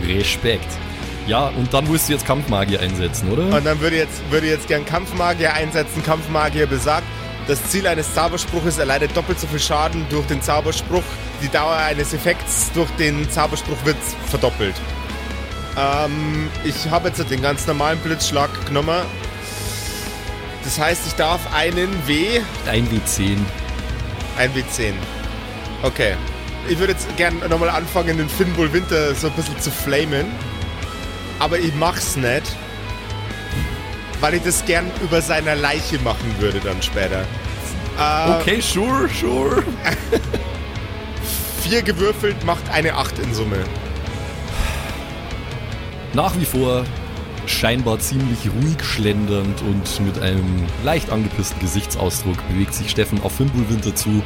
[0.06, 0.68] Respekt.
[1.26, 3.44] Ja, und dann musst du jetzt Kampfmagier einsetzen, oder?
[3.56, 6.04] Und dann würde ich jetzt, würde jetzt gern Kampfmagier einsetzen.
[6.04, 7.06] Kampfmagier besagt,
[7.48, 11.04] das Ziel eines Zauberspruches erleidet doppelt so viel Schaden durch den Zauberspruch.
[11.42, 14.76] Die Dauer eines Effekts durch den Zauberspruch wird verdoppelt.
[15.78, 19.02] Ähm, ich habe jetzt den ganz normalen Blitzschlag genommen.
[20.64, 22.40] Das heißt, ich darf einen W,
[22.70, 23.38] Ein W10.
[24.38, 24.94] ein W10.
[25.82, 26.14] Okay.
[26.70, 30.26] Ich würde jetzt gern nochmal anfangen, den Finnbull Winter so ein bisschen zu flamen.
[31.40, 32.44] Aber ich mach's nicht.
[34.22, 37.26] Weil ich das gern über seiner Leiche machen würde dann später.
[38.00, 39.64] Äh, Okay, sure, sure.
[41.62, 43.58] Vier gewürfelt macht eine 8 in Summe.
[46.14, 46.86] Nach wie vor
[47.46, 53.94] scheinbar ziemlich ruhig schlendernd und mit einem leicht angepissten Gesichtsausdruck bewegt sich Steffen auf Fimbulwinter
[53.96, 54.24] zu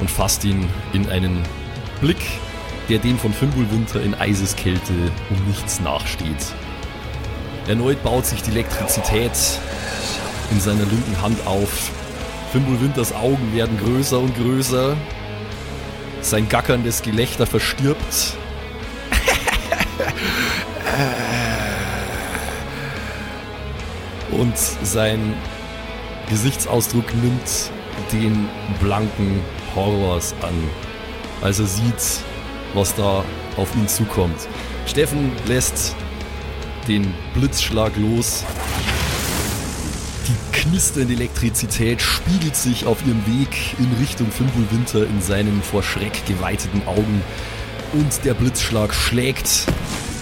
[0.00, 1.42] und fasst ihn in einen
[2.00, 2.20] Blick,
[2.88, 4.92] der dem von Fimbulwinter in Eiseskälte
[5.30, 6.54] um nichts nachsteht.
[7.68, 9.30] Erneut baut sich die Elektrizität
[10.50, 11.92] in seiner linken Hand auf.
[12.52, 14.96] Fimbulwinters Augen werden größer und größer.
[16.22, 18.34] Sein gackerndes Gelächter verstirbt
[24.32, 25.34] und sein
[26.28, 27.70] Gesichtsausdruck nimmt
[28.12, 28.48] den
[28.80, 29.40] blanken
[29.74, 30.54] Horrors an,
[31.42, 32.24] als er sieht,
[32.74, 33.24] was da
[33.56, 34.48] auf ihn zukommt.
[34.86, 35.94] Steffen lässt
[36.88, 38.44] den Blitzschlag los.
[40.26, 46.24] Die knisternde Elektrizität spiegelt sich auf ihrem Weg in Richtung Fimbulwinter in seinen vor Schreck
[46.26, 47.22] geweiteten Augen
[47.92, 49.66] und der Blitzschlag schlägt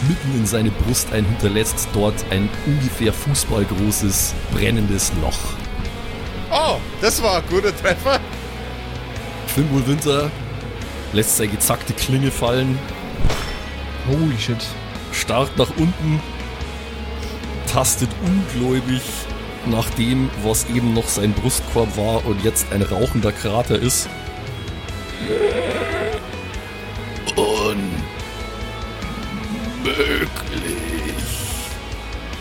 [0.07, 5.39] mitten in seine Brust ein, hinterlässt dort ein ungefähr fußballgroßes brennendes Loch.
[6.51, 8.21] Oh, das war ein guter Treffer.
[9.59, 10.31] Fimbulwinter
[11.13, 12.79] lässt seine gezackte Klinge fallen,
[14.07, 14.65] Holy shit.
[15.11, 16.21] starrt nach unten,
[17.67, 19.03] tastet ungläubig
[19.67, 24.09] nach dem, was eben noch sein Brustkorb war und jetzt ein rauchender Krater ist.
[27.35, 27.89] Unmöglich,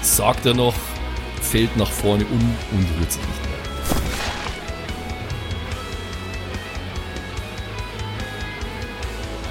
[0.04, 0.76] sagt er noch,
[1.42, 3.47] fällt nach vorne um und rührt sich nicht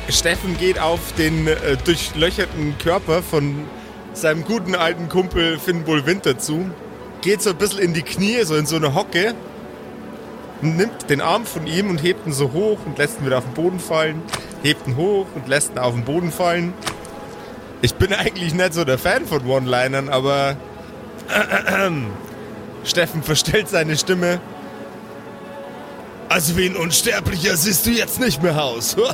[0.09, 3.65] Steffen geht auf den äh, durchlöcherten Körper von
[4.13, 6.71] seinem guten alten Kumpel Finn Winter zu,
[7.23, 9.35] geht so ein bisschen in die Knie, so in so eine Hocke,
[10.63, 13.45] nimmt den Arm von ihm und hebt ihn so hoch und lässt ihn wieder auf
[13.45, 14.23] den Boden fallen,
[14.63, 16.73] hebt ihn hoch und lässt ihn auf den Boden fallen.
[17.83, 20.57] Ich bin eigentlich nicht so der Fan von One-Linern, aber
[22.85, 24.41] Steffen verstellt seine Stimme.
[26.29, 28.97] Also wie ein Unsterblicher siehst du jetzt nicht mehr aus.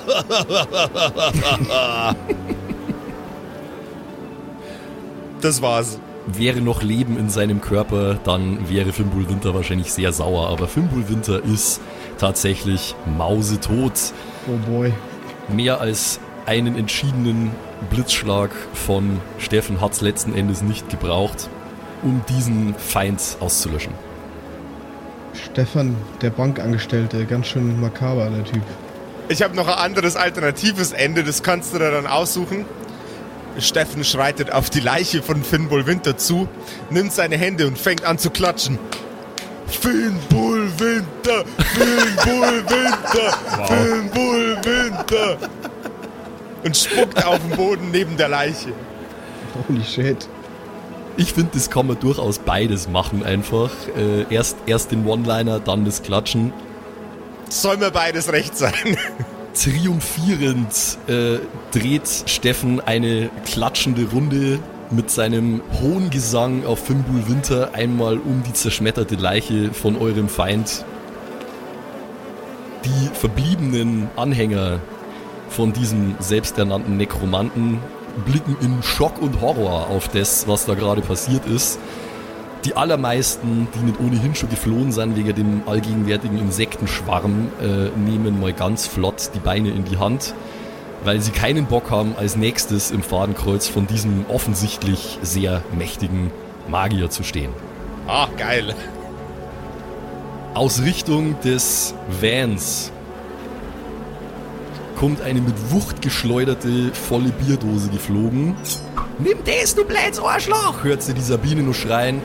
[5.40, 5.98] das war's.
[6.26, 10.48] Wäre noch Leben in seinem Körper, dann wäre Fimbul Winter wahrscheinlich sehr sauer.
[10.48, 11.80] Aber Fimbul Winter ist
[12.18, 13.92] tatsächlich mausetot.
[14.46, 14.92] Oh boy.
[15.48, 17.50] Mehr als einen entschiedenen
[17.90, 21.50] Blitzschlag von Steffen hat es letzten Endes nicht gebraucht,
[22.02, 23.92] um diesen Feind auszulöschen.
[25.34, 28.62] Stefan, der Bankangestellte, ganz schön makaber, der Typ.
[29.28, 32.66] Ich habe noch ein anderes alternatives Ende, das kannst du dir dann aussuchen.
[33.58, 36.48] Steffen schreitet auf die Leiche von Finn Winter zu,
[36.90, 38.78] nimmt seine Hände und fängt an zu klatschen.
[39.66, 42.16] Finn Winter, Finn
[42.68, 44.10] Winter, Finn
[44.64, 45.38] Winter.
[46.64, 48.72] Und spuckt auf den Boden neben der Leiche.
[49.68, 50.28] Holy shit.
[51.16, 53.70] Ich finde, das kann man durchaus beides machen einfach.
[53.96, 56.52] Äh, erst, erst den One-Liner, dann das Klatschen.
[57.50, 58.72] Soll mir beides recht sein.
[59.54, 61.38] Triumphierend äh,
[61.70, 64.58] dreht Steffen eine klatschende Runde
[64.90, 70.84] mit seinem hohen Gesang auf Fimbul Winter einmal um die zerschmetterte Leiche von eurem Feind.
[72.84, 74.80] Die verbliebenen Anhänger
[75.50, 77.78] von diesem selbsternannten Nekromanten
[78.26, 81.78] blicken in Schock und Horror auf das, was da gerade passiert ist.
[82.64, 88.52] Die allermeisten, die nicht ohnehin schon geflohen sind wegen dem allgegenwärtigen Insektenschwarm, äh, nehmen mal
[88.52, 90.34] ganz flott die Beine in die Hand,
[91.02, 96.30] weil sie keinen Bock haben, als nächstes im Fadenkreuz von diesem offensichtlich sehr mächtigen
[96.68, 97.50] Magier zu stehen.
[98.06, 98.74] Ach, geil.
[100.54, 102.92] Aus Richtung des Vans
[105.02, 108.54] kommt eine mit Wucht geschleuderte volle Bierdose geflogen.
[109.18, 110.84] Nimm das, du blödes Arschloch!
[110.84, 112.22] hört sie die Sabine nur schreien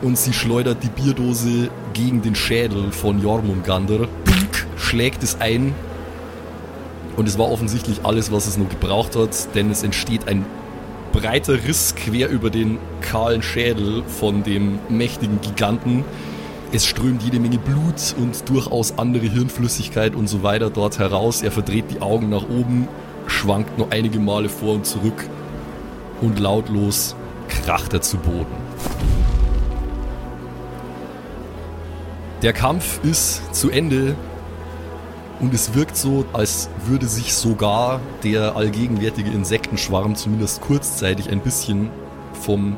[0.00, 4.08] und sie schleudert die Bierdose gegen den Schädel von Jormungandr.
[4.24, 5.74] Pink schlägt es ein
[7.18, 10.46] und es war offensichtlich alles, was es nur gebraucht hat, denn es entsteht ein
[11.12, 16.04] breiter Riss quer über den kahlen Schädel von dem mächtigen Giganten.
[16.74, 21.40] Es strömt jede Menge Blut und durchaus andere Hirnflüssigkeit und so weiter dort heraus.
[21.40, 22.88] Er verdreht die Augen nach oben,
[23.28, 25.24] schwankt nur einige Male vor und zurück
[26.20, 27.14] und lautlos
[27.46, 28.56] kracht er zu Boden.
[32.42, 34.16] Der Kampf ist zu Ende
[35.38, 41.90] und es wirkt so, als würde sich sogar der allgegenwärtige Insektenschwarm zumindest kurzzeitig ein bisschen
[42.32, 42.76] vom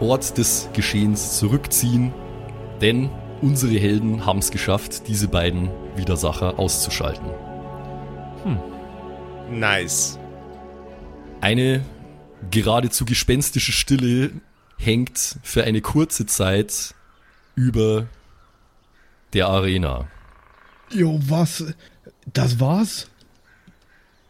[0.00, 2.12] Ort des Geschehens zurückziehen,
[2.80, 3.08] denn
[3.42, 7.30] unsere Helden haben es geschafft, diese beiden Widersacher auszuschalten.
[9.50, 10.18] Nice.
[11.40, 11.84] Eine
[12.50, 14.30] geradezu gespenstische Stille
[14.78, 16.94] hängt für eine kurze Zeit
[17.54, 18.06] über
[19.32, 20.08] der Arena.
[20.90, 21.64] Jo, was?
[22.32, 23.08] Das war's?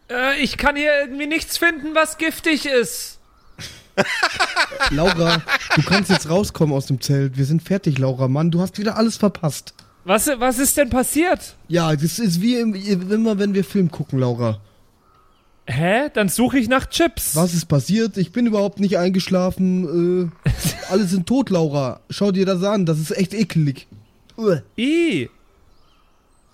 [0.09, 3.19] Äh, ich kann hier irgendwie nichts finden, was giftig ist.
[4.89, 5.41] Laura,
[5.75, 7.37] du kannst jetzt rauskommen aus dem Zelt.
[7.37, 8.27] Wir sind fertig, Laura.
[8.27, 9.73] Mann, du hast wieder alles verpasst.
[10.03, 11.55] Was, was ist denn passiert?
[11.67, 14.59] Ja, das ist wie im, immer, wenn wir Film gucken, Laura.
[15.67, 16.09] Hä?
[16.13, 17.35] Dann suche ich nach Chips.
[17.35, 18.17] Was ist passiert?
[18.17, 20.31] Ich bin überhaupt nicht eingeschlafen.
[20.45, 20.51] Äh,
[20.89, 22.01] alle sind tot, Laura.
[22.09, 22.85] Schau dir das an.
[22.85, 23.87] Das ist echt ekelig.
[24.37, 24.63] Uah.
[24.77, 25.29] I.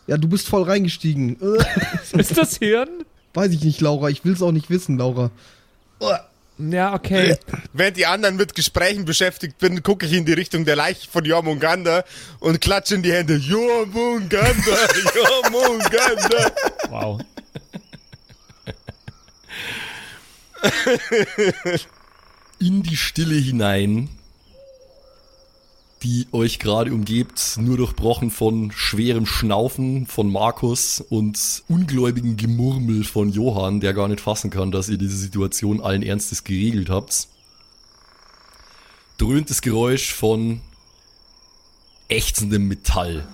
[0.07, 1.37] Ja, du bist voll reingestiegen.
[2.13, 3.05] Ist das Hirn?
[3.33, 4.09] Weiß ich nicht, Laura.
[4.09, 5.31] Ich will's auch nicht wissen, Laura.
[5.99, 6.26] Uah.
[6.57, 7.37] Ja, okay.
[7.73, 11.23] Während die anderen mit Gesprächen beschäftigt bin, gucke ich in die Richtung der Leiche von
[11.23, 12.03] Jormungandr
[12.39, 13.35] und klatsche in die Hände.
[13.35, 14.77] Jormungandr,
[15.15, 16.51] Jormungandr.
[16.89, 17.21] Wow.
[22.59, 24.09] In die Stille hinein
[26.07, 33.29] die euch gerade umgebt, nur durchbrochen von schwerem Schnaufen von Markus und ungläubigen Gemurmel von
[33.29, 37.27] Johann, der gar nicht fassen kann, dass ihr diese Situation allen Ernstes geregelt habt.
[39.17, 40.61] Dröhnt das Geräusch von
[42.07, 43.27] ächzendem Metall.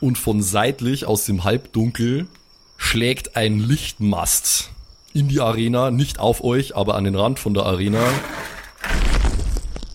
[0.00, 2.28] Und von seitlich aus dem Halbdunkel
[2.76, 4.70] schlägt ein Lichtmast
[5.12, 8.06] in die Arena, nicht auf euch, aber an den Rand von der Arena.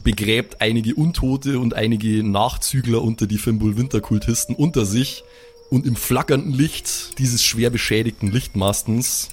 [0.04, 5.24] Begräbt einige Untote und einige Nachzügler unter die Fimbul-Winterkultisten unter sich.
[5.70, 9.30] Und im flackernden Licht dieses schwer beschädigten Lichtmastens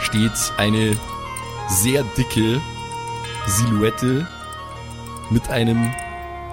[0.00, 0.98] steht eine
[1.68, 2.60] sehr dicke
[3.46, 4.26] Silhouette
[5.30, 5.92] mit einem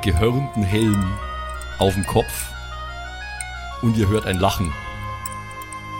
[0.04, 1.12] gehörnten Helm
[1.80, 2.52] auf dem Kopf.
[3.82, 4.72] Und ihr hört ein Lachen.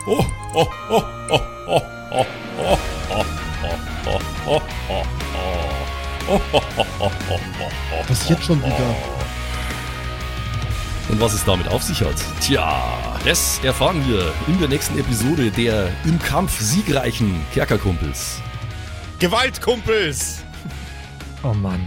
[0.06, 0.24] Oh,
[0.54, 1.82] oh, oh, oh, oh,
[2.12, 2.26] oh,
[2.60, 2.76] oh,
[3.12, 3.26] oh,
[4.06, 5.25] oh, oh, oh,
[8.08, 8.96] Passiert schon wieder.
[11.10, 12.16] Und was es damit auf sich hat?
[12.42, 12.84] Tja,
[13.24, 18.42] das erfahren wir in der nächsten Episode der im Kampf siegreichen Kerkerkumpels.
[19.20, 20.44] Gewaltkumpels!
[21.44, 21.80] Oh Mann.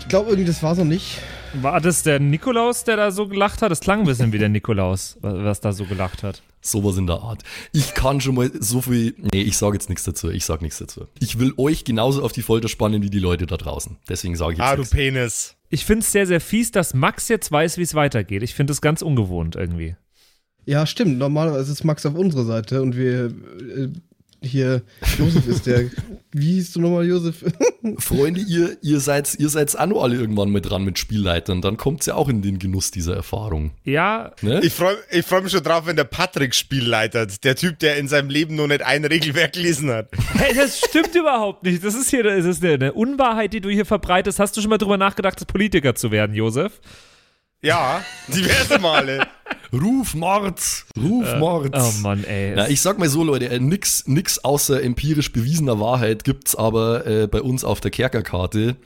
[0.00, 1.18] Ich glaube irgendwie, das war's noch nicht.
[1.54, 3.70] War das der Nikolaus, der da so gelacht hat?
[3.70, 6.42] Das klang ein bisschen wie der Nikolaus, wa- was da so gelacht hat.
[6.66, 7.42] Sowas in der Art.
[7.72, 9.14] Ich kann schon mal so viel.
[9.18, 10.30] Nee, ich sage jetzt nichts dazu.
[10.30, 11.06] Ich sag nichts dazu.
[11.20, 13.98] Ich will euch genauso auf die Folter spannen wie die Leute da draußen.
[14.08, 14.94] Deswegen sage ich jetzt Ah, du nichts.
[14.94, 15.56] Penis.
[15.68, 18.42] Ich finde es sehr, sehr fies, dass Max jetzt weiß, wie es weitergeht.
[18.42, 19.96] Ich finde es ganz ungewohnt irgendwie.
[20.64, 21.18] Ja, stimmt.
[21.18, 23.88] Normalerweise ist Max auf unserer Seite und wir äh,
[24.44, 24.82] hier,
[25.18, 25.90] Josef ist der.
[26.32, 27.44] Wie hieß du nochmal, Josef?
[27.98, 31.62] Freunde, ihr, ihr seid, ihr seid auch alle irgendwann mit dran mit Spielleitern.
[31.62, 33.72] Dann kommt's ja auch in den Genuss dieser Erfahrung.
[33.84, 34.60] Ja, Ne?
[34.62, 37.44] Ich freue ich freu mich schon drauf, wenn der Patrick Spiel leitet.
[37.44, 40.08] Der Typ, der in seinem Leben noch nicht ein Regelwerk gelesen hat.
[40.34, 41.84] hey, das stimmt überhaupt nicht.
[41.84, 44.38] Das ist hier das ist eine Unwahrheit, die du hier verbreitest.
[44.38, 46.80] Hast du schon mal drüber nachgedacht, Politiker zu werden, Josef?
[47.62, 49.26] Ja, diverse Male.
[49.74, 50.60] Ruf Mord!
[50.96, 51.74] Ruf Mord!
[51.74, 52.54] Oh Mann, ey.
[52.54, 57.06] Na, ich sag mal so, Leute, äh, nix, nix außer empirisch bewiesener Wahrheit gibt's aber
[57.06, 58.76] äh, bei uns auf der Kerkerkarte.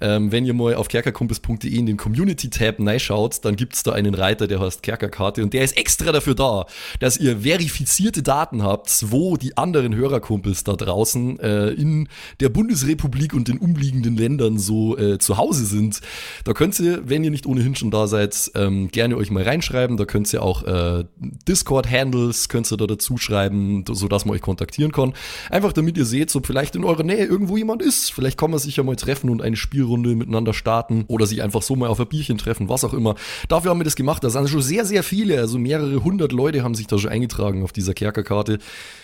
[0.00, 4.46] Ähm, wenn ihr mal auf kerkerkumpels.de in den Community-Tab reinschaut, dann gibt's da einen Reiter,
[4.46, 6.66] der heißt Kerkerkarte und der ist extra dafür da,
[7.00, 12.08] dass ihr verifizierte Daten habt, wo die anderen Hörerkumpels da draußen äh, in
[12.40, 16.00] der Bundesrepublik und den umliegenden Ländern so äh, zu Hause sind.
[16.44, 19.96] Da könnt ihr, wenn ihr nicht ohnehin schon da seid, ähm, gerne euch mal reinschreiben.
[19.96, 21.04] Da könnt ihr auch äh,
[21.48, 25.14] Discord-Handles könnt ihr da dazu schreiben, sodass man euch kontaktieren kann.
[25.50, 28.12] Einfach damit ihr seht, so vielleicht in eurer Nähe irgendwo jemand ist.
[28.12, 31.62] Vielleicht kann man sich ja mal treffen und eine Spielrunde miteinander starten oder sich einfach
[31.62, 33.14] so mal auf ein Bierchen treffen, was auch immer.
[33.48, 34.22] Dafür haben wir das gemacht.
[34.24, 37.62] Da sind schon sehr, sehr viele, also mehrere hundert Leute haben sich da schon eingetragen
[37.62, 38.58] auf dieser Kerkerkarte.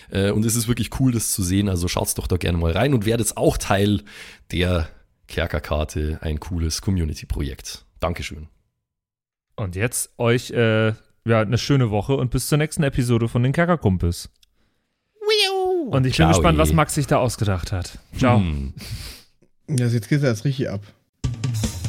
[0.09, 1.69] Äh, und es ist wirklich cool, das zu sehen.
[1.69, 4.01] Also schaut's doch da gerne mal rein und werdet auch Teil
[4.51, 4.89] der
[5.27, 7.85] Kerkerkarte, ein cooles Community-Projekt.
[7.99, 8.47] Dankeschön.
[9.55, 10.93] Und jetzt euch äh,
[11.25, 14.29] ja, eine schöne Woche und bis zur nächsten Episode von den Kerkerkumpels.
[15.89, 16.29] Und ich bin Ciao.
[16.29, 17.99] gespannt, was Max sich da ausgedacht hat.
[18.17, 18.39] Ciao.
[18.39, 18.73] Hm.
[19.69, 20.81] Ja, jetzt geht's ja erst richtig ab.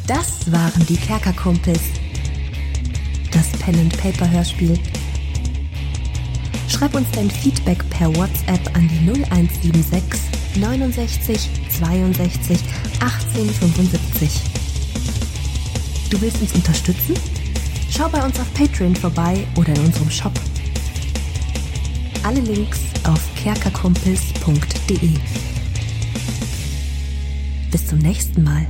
[0.06, 1.80] Das waren die Kerkerkumpels.
[3.32, 4.78] Das Pen and Paper Hörspiel.
[6.68, 10.20] Schreib uns dein Feedback per WhatsApp an die 0176
[10.60, 12.58] 69 62
[13.00, 14.40] 18 75.
[16.10, 17.14] Du willst uns unterstützen?
[17.96, 20.32] Schau bei uns auf Patreon vorbei oder in unserem Shop.
[22.24, 25.10] Alle Links auf kerkerkumpels.de.
[27.70, 28.66] Bis zum nächsten Mal.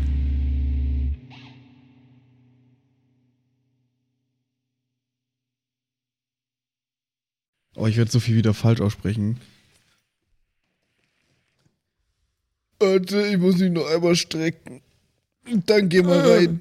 [7.76, 9.40] Oh, ich werde so viel wieder falsch aussprechen.
[12.78, 14.82] Warte, ich muss mich noch einmal strecken.
[15.64, 16.60] Dann geh mal rein.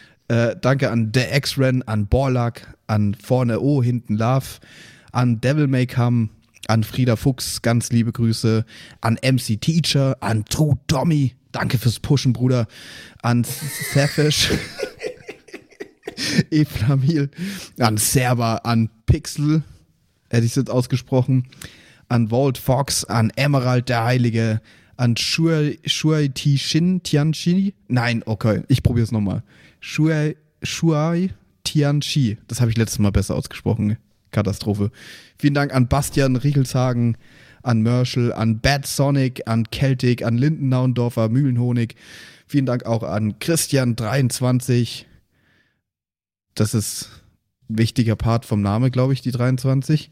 [0.31, 4.61] Äh, danke an The X-Ren, an Borlak, an Vorne O, hinten Love,
[5.11, 6.29] an Devil May Come,
[6.69, 8.63] an Frieda Fuchs, ganz liebe Grüße,
[9.01, 12.67] an MC Teacher, an True Tommy, danke fürs Pushen, Bruder,
[13.21, 14.51] an Safish,
[16.49, 17.29] Eflamil,
[17.79, 19.63] an Server, an Pixel,
[20.29, 21.47] hätte ich es jetzt ausgesprochen,
[22.07, 24.61] an Walt Fox, an Emerald der Heilige,
[24.95, 29.43] an Shuai, Shin Tianchi, nein, okay, ich probiere es nochmal,
[29.81, 31.31] Shuai, Shuai
[31.63, 33.97] Tianchi, das habe ich letztes Mal besser ausgesprochen.
[34.31, 34.91] Katastrophe.
[35.37, 37.17] Vielen Dank an Bastian Riechelshagen,
[37.63, 41.95] an Merschel, an Bad Sonic, an Celtic, an Lindennaundorfer, Mühlenhonig.
[42.47, 45.05] Vielen Dank auch an Christian23.
[46.55, 47.09] Das ist
[47.69, 50.11] ein wichtiger Part vom Namen, glaube ich, die 23.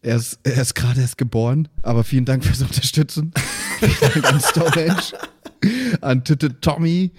[0.00, 3.32] Er ist, er ist gerade erst geboren, aber vielen Dank fürs Unterstützen.
[3.80, 5.16] vielen Dank an Storage,
[6.00, 7.10] an Titte Tommy,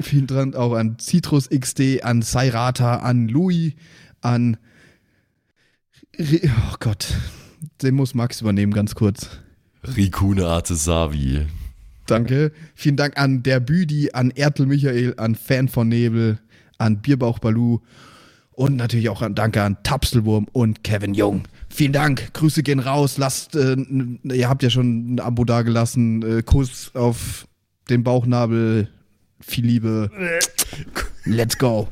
[0.00, 3.74] vielen Dank auch an Citrus XD, an Sairata, an Louis,
[4.20, 4.56] an
[6.18, 7.08] Oh Gott,
[7.82, 9.40] den muss Max übernehmen, ganz kurz.
[9.96, 11.46] Rikune Artesavi.
[12.06, 12.52] Danke.
[12.74, 16.38] Vielen Dank an der Büdi, an Ertel Michael, an Fan von Nebel,
[16.78, 17.80] an Bierbauch Balu
[18.52, 21.44] und natürlich auch an, danke an Tapselwurm und Kevin Jung.
[21.68, 22.32] Vielen Dank.
[22.34, 23.18] Grüße gehen raus.
[23.18, 23.76] Lasst, äh,
[24.22, 26.38] ihr habt ja schon ein Abo dagelassen.
[26.38, 27.48] Äh, Kuss auf
[27.90, 28.88] den Bauchnabel.
[29.46, 30.10] Viel Liebe.
[31.24, 31.88] Let's go.